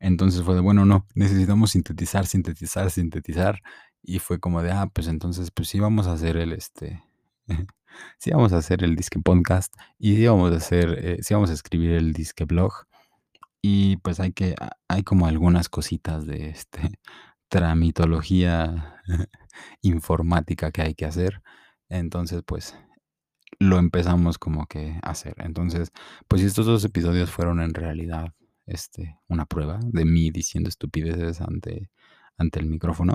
Entonces 0.00 0.42
fue 0.42 0.56
de, 0.56 0.60
bueno, 0.60 0.84
no, 0.84 1.06
necesitamos 1.14 1.70
sintetizar, 1.70 2.26
sintetizar, 2.26 2.90
sintetizar. 2.90 3.60
Y 4.02 4.18
fue 4.18 4.40
como 4.40 4.62
de, 4.62 4.72
ah, 4.72 4.90
pues 4.92 5.06
entonces, 5.06 5.50
pues 5.52 5.68
sí 5.68 5.78
vamos 5.78 6.06
a 6.08 6.12
hacer 6.12 6.36
el, 6.36 6.52
este, 6.52 7.02
sí 8.18 8.30
vamos 8.30 8.52
a 8.52 8.58
hacer 8.58 8.82
el 8.82 8.96
disque 8.96 9.20
podcast 9.20 9.72
y 9.98 10.16
sí 10.16 10.26
vamos 10.26 10.52
a 10.52 10.56
hacer, 10.56 10.98
eh, 11.00 11.18
sí 11.22 11.34
vamos 11.34 11.50
a 11.50 11.54
escribir 11.54 11.92
el 11.92 12.12
disque 12.12 12.44
blog. 12.44 12.87
Y 13.62 13.96
pues 13.98 14.20
hay 14.20 14.32
que, 14.32 14.54
hay 14.88 15.02
como 15.02 15.26
algunas 15.26 15.68
cositas 15.68 16.26
de 16.26 16.50
este 16.50 16.80
tramitología 17.48 19.02
informática 19.82 20.72
que 20.72 20.82
hay 20.82 20.94
que 20.94 21.06
hacer. 21.06 21.42
Entonces, 21.88 22.42
pues 22.46 22.76
lo 23.58 23.78
empezamos 23.78 24.38
como 24.38 24.66
que 24.66 24.98
a 25.02 25.10
hacer. 25.10 25.34
Entonces, 25.38 25.90
pues 26.28 26.42
estos 26.42 26.66
dos 26.66 26.84
episodios 26.84 27.30
fueron 27.30 27.60
en 27.60 27.74
realidad 27.74 28.34
este, 28.66 29.18
una 29.28 29.46
prueba 29.46 29.80
de 29.82 30.04
mí 30.04 30.30
diciendo 30.30 30.68
estupideces 30.68 31.40
ante, 31.40 31.90
ante 32.36 32.60
el 32.60 32.66
micrófono. 32.66 33.14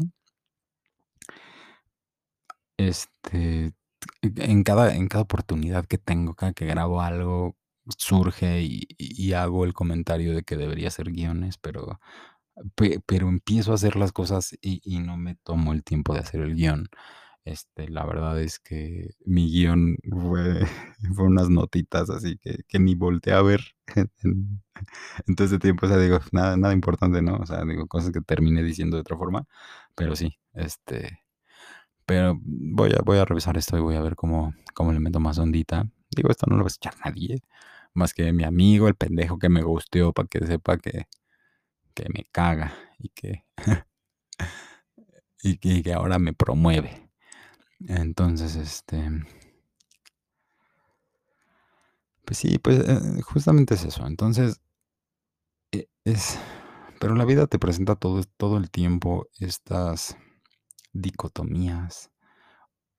Este, 2.77 3.73
en 4.21 4.63
cada, 4.63 4.95
en 4.95 5.07
cada 5.07 5.23
oportunidad 5.23 5.85
que 5.85 5.97
tengo, 5.97 6.35
cada 6.35 6.53
que 6.53 6.65
grabo 6.65 7.01
algo, 7.01 7.55
surge 7.97 8.61
y, 8.63 8.87
hago 9.33 9.65
el 9.65 9.73
comentario 9.73 10.33
de 10.35 10.43
que 10.43 10.57
debería 10.57 10.91
ser 10.91 11.11
guiones, 11.11 11.57
pero, 11.57 11.99
pe- 12.75 13.01
pero 13.05 13.29
empiezo 13.29 13.71
a 13.71 13.75
hacer 13.75 13.95
las 13.95 14.11
cosas 14.11 14.57
y, 14.61 14.81
no 14.99 15.17
me 15.17 15.35
tomo 15.35 15.73
el 15.73 15.83
tiempo 15.83 16.13
de 16.13 16.19
hacer 16.21 16.41
el 16.41 16.55
guion. 16.55 16.89
Este, 17.45 17.89
la 17.89 18.05
verdad 18.05 18.39
es 18.41 18.59
que 18.59 19.11
mi 19.25 19.51
guion 19.51 19.97
fue, 20.11 20.61
unas 21.19 21.49
notitas 21.49 22.09
así 22.09 22.37
que, 22.39 22.59
que 22.67 22.79
ni 22.79 22.95
volteé 22.95 23.33
a 23.33 23.41
ver 23.41 23.61
en, 24.23 24.61
en 25.27 25.59
tiempo. 25.59 25.85
O 25.87 25.97
digo, 25.99 26.19
nada, 26.31 26.57
nada 26.57 26.73
importante, 26.73 27.21
¿no? 27.21 27.37
O 27.37 27.45
sea, 27.45 27.63
digo, 27.65 27.87
cosas 27.87 28.11
que 28.11 28.21
terminé 28.21 28.63
diciendo 28.63 28.97
de 28.97 29.01
otra 29.01 29.17
forma, 29.17 29.45
pero 29.95 30.15
sí, 30.15 30.37
este, 30.53 31.19
pero 32.05 32.39
voy 32.43 32.91
a, 32.93 33.01
voy 33.03 33.17
a 33.19 33.25
revisar 33.25 33.57
esto 33.57 33.77
y 33.77 33.81
voy 33.81 33.95
a 33.95 34.01
ver 34.01 34.15
cómo, 34.15 34.53
cómo 34.73 34.93
le 34.93 34.99
meto 34.99 35.19
más 35.19 35.39
ondita. 35.39 35.89
Digo, 36.15 36.29
esto 36.31 36.45
no 36.49 36.57
lo 36.57 36.63
va 36.63 36.67
a 36.67 36.69
escuchar 36.69 36.95
nadie, 37.05 37.41
más 37.93 38.13
que 38.13 38.33
mi 38.33 38.43
amigo, 38.43 38.87
el 38.87 38.95
pendejo 38.95 39.39
que 39.39 39.49
me 39.49 39.63
gusteó, 39.63 40.13
para 40.13 40.27
que 40.27 40.45
sepa 40.45 40.77
que, 40.77 41.07
que 41.95 42.05
me 42.13 42.25
caga 42.31 42.73
y 42.99 43.09
que, 43.09 43.45
y 45.41 45.57
que, 45.57 45.69
y 45.69 45.83
que 45.83 45.93
ahora 45.93 46.19
me 46.19 46.33
promueve. 46.33 47.09
Entonces, 47.87 48.55
este, 48.57 49.09
pues 52.25 52.37
sí, 52.37 52.57
pues 52.59 52.79
eh, 52.87 53.21
justamente 53.23 53.75
es 53.75 53.83
eso. 53.85 54.05
Entonces, 54.07 54.61
e- 55.71 55.89
es, 56.05 56.39
pero 56.99 57.15
la 57.15 57.25
vida 57.25 57.47
te 57.47 57.59
presenta 57.59 57.95
todo, 57.95 58.23
todo 58.37 58.57
el 58.57 58.71
tiempo 58.71 59.27
estas 59.39 60.17
dicotomías, 60.93 62.11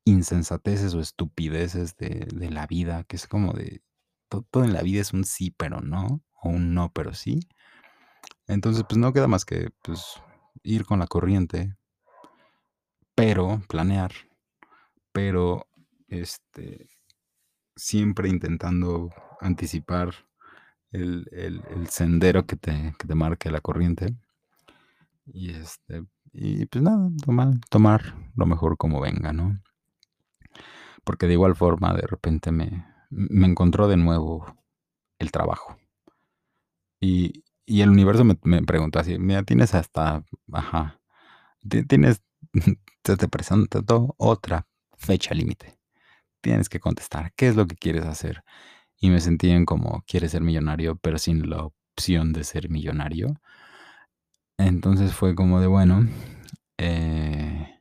insensateces 0.05 0.95
o 0.95 1.01
estupideces 1.01 1.97
de, 1.97 2.27
de 2.35 2.51
la 2.51 2.67
vida, 2.67 3.05
que 3.05 3.17
es 3.17 3.27
como 3.29 3.53
de, 3.53 3.83
to- 4.29 4.47
todo 4.51 4.65
en 4.65 4.73
la 4.73 4.83
vida 4.83 5.01
es 5.01 5.13
un 5.13 5.25
sí, 5.25 5.51
pero 5.57 5.81
no, 5.81 6.23
o 6.43 6.49
un 6.51 6.75
no, 6.75 6.93
pero 6.93 7.15
sí. 7.15 7.41
Entonces, 8.47 8.85
pues 8.89 8.99
no 8.99 9.13
queda 9.13 9.29
más 9.29 9.45
que 9.45 9.71
pues, 9.83 10.03
ir 10.63 10.85
con 10.87 10.99
la 10.99 11.07
corriente, 11.07 11.77
pero 13.15 13.61
planear, 13.69 14.13
pero 15.13 15.67
este, 16.09 16.89
siempre 17.77 18.29
intentando 18.29 19.11
anticipar 19.41 20.15
el, 20.93 21.29
el- 21.33 21.63
el 21.71 21.89
sendero 21.89 22.47
que 22.47 22.57
te, 22.57 22.95
que 22.99 23.09
te 23.09 23.15
marque 23.15 23.51
la 23.51 23.61
corriente. 23.61 24.17
Y 25.27 25.51
este, 25.51 26.05
y 26.33 26.67
pues 26.67 26.83
nada, 26.83 27.11
tomar, 27.25 27.49
tomar 27.71 28.15
lo 28.37 28.47
mejor 28.47 28.77
como 28.77 29.01
venga, 29.01 29.33
¿no? 29.33 29.59
Porque 31.05 31.27
de 31.27 31.35
igual 31.35 31.57
forma, 31.57 31.95
de 31.95 32.07
repente 32.07 32.53
me, 32.53 32.87
me 33.11 33.47
encontró 33.47 33.89
de 33.89 33.97
nuevo 33.97 34.47
el 35.19 35.33
trabajo. 35.33 35.77
Y, 37.01 37.45
y 37.67 37.83
el 37.83 37.91
universo 37.91 38.25
me, 38.25 38.39
me 38.45 38.63
preguntó 38.63 38.99
así, 38.99 39.19
mira, 39.19 39.43
tienes 39.43 39.75
hasta, 39.75 40.25
ajá, 40.53 41.01
ti- 41.69 41.85
tienes, 41.87 42.23
te 43.03 43.29
presentó 43.29 44.15
otra 44.19 44.67
fecha 44.99 45.35
límite. 45.35 45.79
Tienes 46.43 46.69
que 46.71 46.81
contestar, 46.81 47.33
¿qué 47.37 47.49
es 47.49 47.57
lo 47.57 47.67
que 47.69 47.77
quieres 47.77 48.05
hacer? 48.07 48.45
Y 49.01 49.11
me 49.11 49.21
sentí 49.21 49.51
en 49.51 49.67
como, 49.67 50.05
quieres 50.07 50.33
ser 50.33 50.43
millonario, 50.43 50.97
pero 50.99 51.19
sin 51.19 51.51
la 51.51 51.65
opción 51.97 52.33
de 52.35 52.45
ser 52.45 52.71
millonario. 52.71 53.41
Entonces 54.59 55.13
fue 55.15 55.35
como 55.35 55.61
de, 55.61 55.67
bueno, 55.67 56.09
eh, 56.79 57.81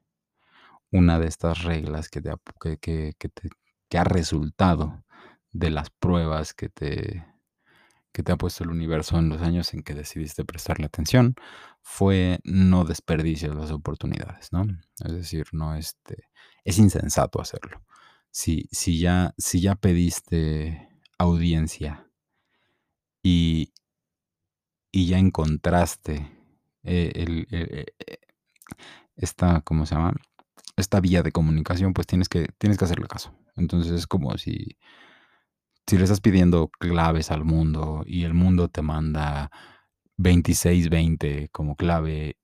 una 0.94 1.20
de 1.20 1.28
estas 1.28 1.64
reglas 1.64 2.10
que 2.10 2.22
te, 2.22 2.32
ha- 2.32 2.40
que, 2.62 2.80
que- 2.80 3.16
que 3.90 3.98
ha 4.00 4.06
resultado 4.06 5.06
de 5.52 5.72
las 5.72 5.90
pruebas 5.92 6.54
que 6.54 6.70
te, 6.70 7.26
que 8.12 8.24
te 8.24 8.32
ha 8.32 8.38
puesto 8.38 8.64
el 8.64 8.70
universo 8.72 9.18
en 9.18 9.30
los 9.30 9.42
años 9.42 9.74
en 9.74 9.84
que 9.84 9.94
decidiste 9.96 10.46
prestarle 10.46 10.86
atención 10.86 11.36
fue 11.82 12.40
no 12.44 12.86
desperdicies 12.86 13.54
las 13.56 13.72
oportunidades, 13.72 14.52
¿no? 14.54 14.66
Es 15.06 15.14
decir, 15.14 15.48
no 15.54 15.76
este, 15.76 16.26
es 16.64 16.78
insensato 16.80 17.42
hacerlo. 17.42 17.84
Si, 18.32 18.68
si, 18.72 19.00
ya, 19.00 19.34
si 19.38 19.62
ya 19.62 19.76
pediste 19.76 20.90
audiencia 21.18 22.08
y, 23.24 23.72
y 24.92 25.08
ya 25.08 25.18
encontraste 25.18 26.32
eh, 26.84 27.12
el, 27.16 27.48
el- 27.52 27.86
eh, 28.00 28.18
esta, 29.16 29.62
¿cómo 29.62 29.86
se 29.86 29.96
llama? 29.96 30.14
Esta 30.76 31.00
vía 31.00 31.24
de 31.24 31.32
comunicación, 31.32 31.94
pues 31.94 32.08
tienes 32.08 32.30
que, 32.30 32.48
tienes 32.58 32.78
que 32.78 32.86
hacerle 32.86 33.08
caso. 33.08 33.34
Entonces 33.56 33.92
es 33.92 34.08
como 34.08 34.38
si, 34.38 34.78
si 35.88 35.98
le 35.98 36.04
estás 36.04 36.22
pidiendo 36.22 36.70
claves 36.80 37.32
al 37.32 37.46
mundo 37.46 38.04
y 38.06 38.24
el 38.24 38.34
mundo 38.34 38.70
te 38.70 38.82
manda 38.82 39.52
2620 40.18 41.50
como 41.52 41.76
clave 41.76 42.38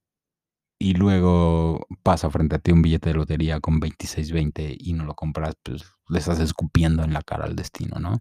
y 0.79 0.93
luego 0.93 1.85
pasa 2.03 2.29
frente 2.29 2.55
a 2.55 2.59
ti 2.59 2.71
un 2.71 2.81
billete 2.81 3.09
de 3.09 3.15
lotería 3.15 3.59
con 3.59 3.79
2620 3.79 4.75
y 4.79 4.93
no 4.93 5.05
lo 5.05 5.13
compras, 5.13 5.55
pues 5.63 5.83
le 6.07 6.19
estás 6.19 6.39
escupiendo 6.39 7.03
en 7.03 7.13
la 7.13 7.21
cara 7.21 7.45
al 7.45 7.55
destino, 7.55 7.99
¿no? 7.99 8.19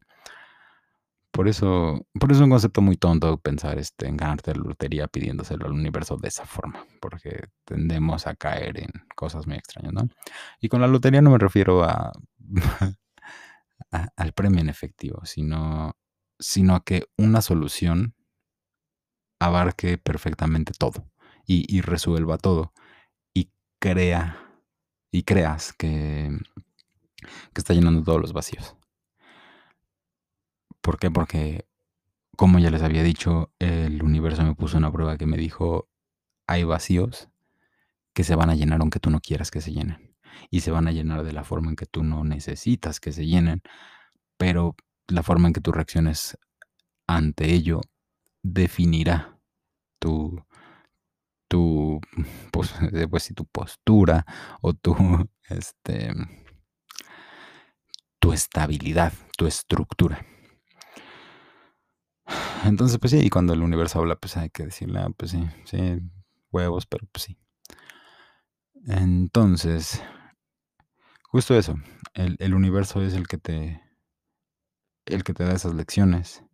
Por 1.31 1.49
eso, 1.49 2.07
por 2.19 2.33
eso 2.33 2.41
es 2.41 2.45
un 2.45 2.51
concepto 2.51 2.81
muy 2.81 2.97
tonto 2.97 3.39
pensar 3.39 3.79
este, 3.79 4.09
en 4.09 4.17
ganarte 4.17 4.55
la 4.55 4.63
lotería 4.63 5.09
pidiéndoselo 5.09 5.67
al 5.67 5.73
universo 5.73 6.17
de 6.17 6.29
esa 6.29 6.47
forma, 6.47 6.85
porque 7.01 7.49
tendemos 7.65 8.27
a 8.27 8.35
caer 8.35 8.81
en 8.81 8.91
cosas 9.15 9.47
muy 9.47 9.57
extrañas, 9.57 9.93
¿no? 9.93 10.09
Y 10.61 10.69
con 10.69 10.81
la 10.81 10.89
lotería 10.89 11.23
no 11.23 11.31
me 11.31 11.39
refiero 11.39 11.85
a, 11.85 12.13
al 14.17 14.33
premio 14.33 14.61
en 14.61 14.69
efectivo, 14.69 15.21
sino, 15.25 15.97
sino 16.39 16.75
a 16.75 16.85
que 16.85 17.05
una 17.17 17.43
solución 17.43 18.15
abarque 19.41 19.99
perfectamente 19.99 20.73
todo 20.77 21.05
y, 21.47 21.65
y 21.75 21.81
resuelva 21.81 22.39
todo 22.39 22.73
y 23.35 23.51
crea 23.79 24.39
y 25.11 25.23
creas 25.23 25.73
que, 25.73 26.37
que 27.53 27.61
está 27.61 27.75
llenando 27.75 28.03
todos 28.03 28.21
los 28.21 28.33
vacíos. 28.33 28.78
¿Por 30.89 30.99
qué? 30.99 31.11
Porque, 31.11 31.69
como 32.35 32.59
ya 32.59 32.71
les 32.71 32.81
había 32.81 33.03
dicho, 33.03 33.53
el 33.59 34.03
universo 34.03 34.43
me 34.43 34.55
puso 34.55 34.79
una 34.79 34.91
prueba 34.91 35.19
que 35.19 35.27
me 35.27 35.37
dijo, 35.37 35.87
hay 36.47 36.65
vacíos 36.65 37.29
que 38.15 38.25
se 38.25 38.35
van 38.35 38.49
a 38.49 38.55
llenar 38.55 38.81
aunque 38.81 38.99
tú 38.99 39.11
no 39.11 39.21
quieras 39.21 39.51
que 39.51 39.61
se 39.61 39.71
llenen. 39.71 40.17
Y 40.51 40.61
se 40.61 40.71
van 40.71 40.89
a 40.89 40.93
llenar 40.93 41.25
de 41.25 41.35
la 41.35 41.45
forma 41.45 41.69
en 41.69 41.77
que 41.77 41.85
tú 41.85 42.05
no 42.05 42.25
necesitas 42.25 43.01
que 43.01 43.13
se 43.13 43.27
llenen, 43.27 43.61
pero 44.39 44.77
la 45.09 45.23
forma 45.23 45.49
en 45.49 45.53
que 45.53 45.61
tú 45.61 45.73
reacciones 45.73 46.39
ante 47.07 47.53
ello 47.53 47.83
definirá 48.43 49.39
tu, 49.99 50.43
tu, 51.49 52.01
pues, 52.51 52.73
eh, 52.95 53.07
pues 53.09 53.31
tu 53.37 53.45
postura 53.45 54.25
o 54.63 54.73
tu, 54.73 54.97
este, 55.51 56.15
tu 58.19 58.33
estabilidad, 58.33 59.13
tu 59.37 59.47
estructura. 59.47 60.25
Entonces, 62.65 62.99
pues 62.99 63.11
sí, 63.13 63.19
y 63.21 63.31
cuando 63.31 63.53
el 63.55 63.63
universo 63.63 63.99
habla, 64.01 64.17
pues 64.17 64.37
hay 64.37 64.51
que 64.51 64.65
decirle, 64.65 65.01
ah, 65.01 65.11
pues 65.17 65.31
sí, 65.33 65.41
sí, 65.65 65.79
huevos, 66.53 66.87
pero 66.87 67.07
pues 67.13 67.25
sí. 67.25 67.39
Entonces, 68.89 70.03
justo 71.31 71.55
eso, 71.57 71.77
el, 72.15 72.37
el 72.41 72.55
universo 72.55 73.03
es 73.03 73.15
el 73.15 73.27
que 73.29 73.39
te, 73.39 73.81
el 75.07 75.25
que 75.25 75.35
te 75.35 75.43
da 75.43 75.55
esas 75.55 75.75
lecciones. 75.75 76.45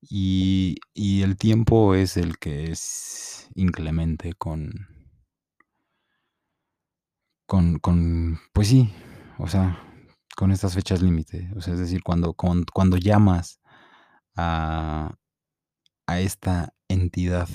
Y, 0.00 0.76
y 0.94 1.20
el 1.22 1.36
tiempo 1.36 1.94
es 1.94 2.16
el 2.16 2.38
que 2.38 2.70
es 2.70 3.48
inclemente 3.54 4.32
con, 4.32 4.72
con, 7.46 7.78
con, 7.78 8.38
pues 8.52 8.68
sí, 8.68 8.92
o 9.38 9.46
sea, 9.48 9.78
con 10.36 10.50
estas 10.50 10.74
fechas 10.74 11.02
límite. 11.02 11.50
O 11.56 11.60
sea, 11.60 11.74
es 11.74 11.80
decir, 11.80 12.02
cuando, 12.02 12.34
con- 12.34 12.64
cuando 12.72 12.96
llamas 12.96 13.60
a, 14.36 15.16
a 16.06 16.20
esta 16.20 16.74
entidad 16.88 17.48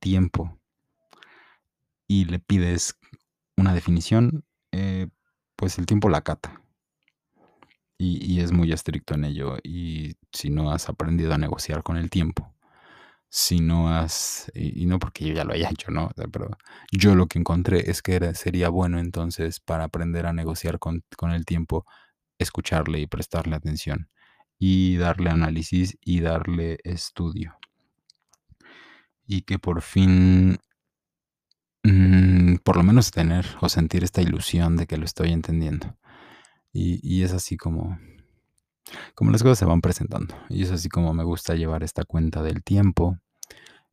tiempo 0.00 0.58
y 2.06 2.26
le 2.26 2.38
pides 2.40 2.98
una 3.56 3.74
definición, 3.74 4.44
eh, 4.72 5.08
pues 5.56 5.78
el 5.78 5.86
tiempo 5.86 6.10
la 6.10 6.18
acata. 6.18 6.62
Y, 7.98 8.34
y 8.34 8.40
es 8.40 8.52
muy 8.52 8.72
estricto 8.72 9.14
en 9.14 9.24
ello. 9.24 9.56
Y 9.62 10.16
si 10.32 10.50
no 10.50 10.72
has 10.72 10.88
aprendido 10.88 11.32
a 11.32 11.38
negociar 11.38 11.82
con 11.82 11.96
el 11.96 12.10
tiempo, 12.10 12.52
si 13.30 13.60
no 13.60 13.88
has, 13.88 14.50
y, 14.54 14.84
no 14.86 14.98
porque 14.98 15.24
yo 15.26 15.34
ya 15.34 15.44
lo 15.44 15.54
haya 15.54 15.70
hecho, 15.70 15.90
¿no? 15.90 16.10
Pero 16.32 16.50
yo 16.90 17.14
lo 17.14 17.28
que 17.28 17.38
encontré 17.38 17.90
es 17.90 18.02
que 18.02 18.14
era, 18.16 18.34
sería 18.34 18.68
bueno 18.68 18.98
entonces 18.98 19.60
para 19.60 19.84
aprender 19.84 20.26
a 20.26 20.34
negociar 20.34 20.78
con, 20.78 21.04
con 21.16 21.32
el 21.32 21.46
tiempo, 21.46 21.86
escucharle 22.38 23.00
y 23.00 23.06
prestarle 23.06 23.56
atención 23.56 24.10
y 24.64 24.96
darle 24.96 25.28
análisis 25.28 25.98
y 26.04 26.20
darle 26.20 26.78
estudio. 26.84 27.58
Y 29.26 29.42
que 29.42 29.58
por 29.58 29.82
fin, 29.82 30.60
mm, 31.82 32.58
por 32.62 32.76
lo 32.76 32.84
menos 32.84 33.10
tener 33.10 33.44
o 33.60 33.68
sentir 33.68 34.04
esta 34.04 34.22
ilusión 34.22 34.76
de 34.76 34.86
que 34.86 34.98
lo 34.98 35.04
estoy 35.04 35.32
entendiendo. 35.32 35.96
Y, 36.72 37.00
y 37.02 37.24
es 37.24 37.32
así 37.32 37.56
como, 37.56 37.98
como 39.16 39.32
las 39.32 39.42
cosas 39.42 39.58
se 39.58 39.64
van 39.64 39.80
presentando. 39.80 40.36
Y 40.48 40.62
es 40.62 40.70
así 40.70 40.88
como 40.88 41.12
me 41.12 41.24
gusta 41.24 41.56
llevar 41.56 41.82
esta 41.82 42.04
cuenta 42.04 42.40
del 42.40 42.62
tiempo 42.62 43.18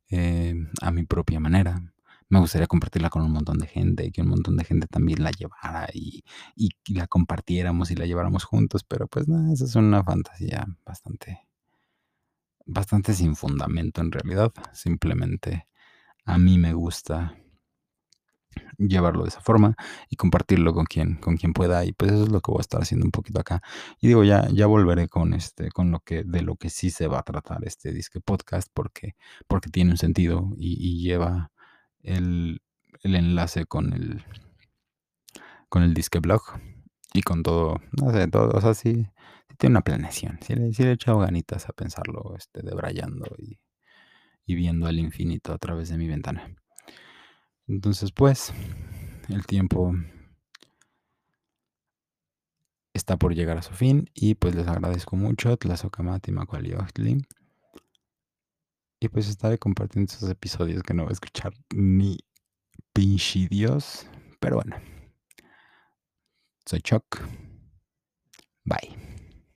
eh, 0.08 0.54
a 0.82 0.92
mi 0.92 1.02
propia 1.02 1.40
manera. 1.40 1.82
Me 2.30 2.38
gustaría 2.40 2.66
compartirla 2.66 3.10
con 3.10 3.22
un 3.22 3.32
montón 3.32 3.58
de 3.58 3.66
gente 3.66 4.06
y 4.06 4.12
que 4.12 4.22
un 4.22 4.28
montón 4.28 4.56
de 4.56 4.64
gente 4.64 4.86
también 4.86 5.22
la 5.22 5.30
llevara 5.32 5.88
y, 5.92 6.24
y 6.56 6.94
la 6.94 7.06
compartiéramos 7.06 7.90
y 7.90 7.96
la 7.96 8.06
lleváramos 8.06 8.44
juntos, 8.44 8.84
pero 8.84 9.08
pues 9.08 9.28
nada, 9.28 9.52
esa 9.52 9.64
es 9.64 9.74
una 9.76 10.02
fantasía 10.04 10.66
bastante, 10.84 11.46
bastante 12.66 13.14
sin 13.14 13.36
fundamento 13.36 14.00
en 14.00 14.12
realidad. 14.12 14.52
Simplemente 14.72 15.66
a 16.24 16.38
mí 16.38 16.56
me 16.58 16.72
gusta 16.72 17.36
llevarlo 18.78 19.22
de 19.24 19.28
esa 19.28 19.40
forma 19.40 19.76
y 20.08 20.16
compartirlo 20.16 20.72
con 20.72 20.86
quien, 20.86 21.16
con 21.16 21.36
quien 21.36 21.52
pueda. 21.52 21.84
Y 21.84 21.92
pues 21.92 22.12
eso 22.12 22.24
es 22.24 22.30
lo 22.30 22.40
que 22.40 22.50
voy 22.50 22.60
a 22.60 22.62
estar 22.62 22.80
haciendo 22.82 23.06
un 23.06 23.12
poquito 23.12 23.40
acá. 23.40 23.62
Y 24.00 24.08
digo, 24.08 24.24
ya, 24.24 24.48
ya 24.52 24.66
volveré 24.66 25.08
con 25.08 25.34
este, 25.34 25.70
con 25.70 25.90
lo 25.90 26.00
que, 26.00 26.24
de 26.24 26.42
lo 26.42 26.56
que 26.56 26.70
sí 26.70 26.90
se 26.90 27.06
va 27.08 27.20
a 27.20 27.22
tratar 27.22 27.64
este 27.64 27.92
disque 27.92 28.20
podcast, 28.20 28.68
porque, 28.72 29.16
porque 29.48 29.70
tiene 29.70 29.92
un 29.92 29.98
sentido 29.98 30.50
y, 30.56 30.76
y 30.80 31.02
lleva 31.02 31.52
el, 32.02 32.62
el 33.02 33.14
enlace 33.14 33.66
con 33.66 33.92
el, 33.92 34.24
con 35.68 35.82
el 35.82 35.94
disque 35.94 36.18
blog 36.20 36.42
y 37.12 37.22
con 37.22 37.42
todo, 37.42 37.80
no 38.00 38.12
sé, 38.12 38.28
todo, 38.28 38.50
o 38.50 38.60
sea, 38.60 38.74
sí, 38.74 39.06
tiene 39.58 39.74
una 39.74 39.82
planeación, 39.82 40.38
sí 40.42 40.54
le, 40.54 40.72
sí 40.72 40.82
le 40.82 40.90
he 40.90 40.92
echado 40.92 41.18
ganitas 41.18 41.68
a 41.68 41.72
pensarlo, 41.72 42.34
este, 42.36 42.62
debrayando 42.62 43.26
y, 43.38 43.58
y 44.46 44.54
viendo 44.54 44.86
al 44.86 44.98
infinito 44.98 45.52
a 45.52 45.58
través 45.58 45.88
de 45.88 45.98
mi 45.98 46.08
ventana. 46.08 46.54
Entonces, 47.66 48.10
pues, 48.12 48.52
el 49.28 49.46
tiempo 49.46 49.94
está 52.94 53.16
por 53.16 53.34
llegar 53.34 53.58
a 53.58 53.62
su 53.62 53.72
fin 53.74 54.10
y 54.14 54.34
pues 54.34 54.54
les 54.54 54.66
agradezco 54.66 55.16
mucho. 55.16 55.56
Tlazocamati 55.56 56.32
Macualiochtli. 56.32 57.22
Y 59.00 59.08
pues 59.08 59.28
estaré 59.28 59.58
compartiendo 59.58 60.12
esos 60.12 60.28
episodios 60.28 60.82
que 60.82 60.92
no 60.92 61.04
voy 61.04 61.10
a 61.10 61.14
escuchar 61.14 61.54
ni 61.74 62.18
pinche 62.92 63.48
Dios. 63.48 64.06
Pero 64.38 64.56
bueno. 64.56 64.76
Soy 66.66 66.80
Chuck. 66.82 67.18
Bye. 68.64 69.09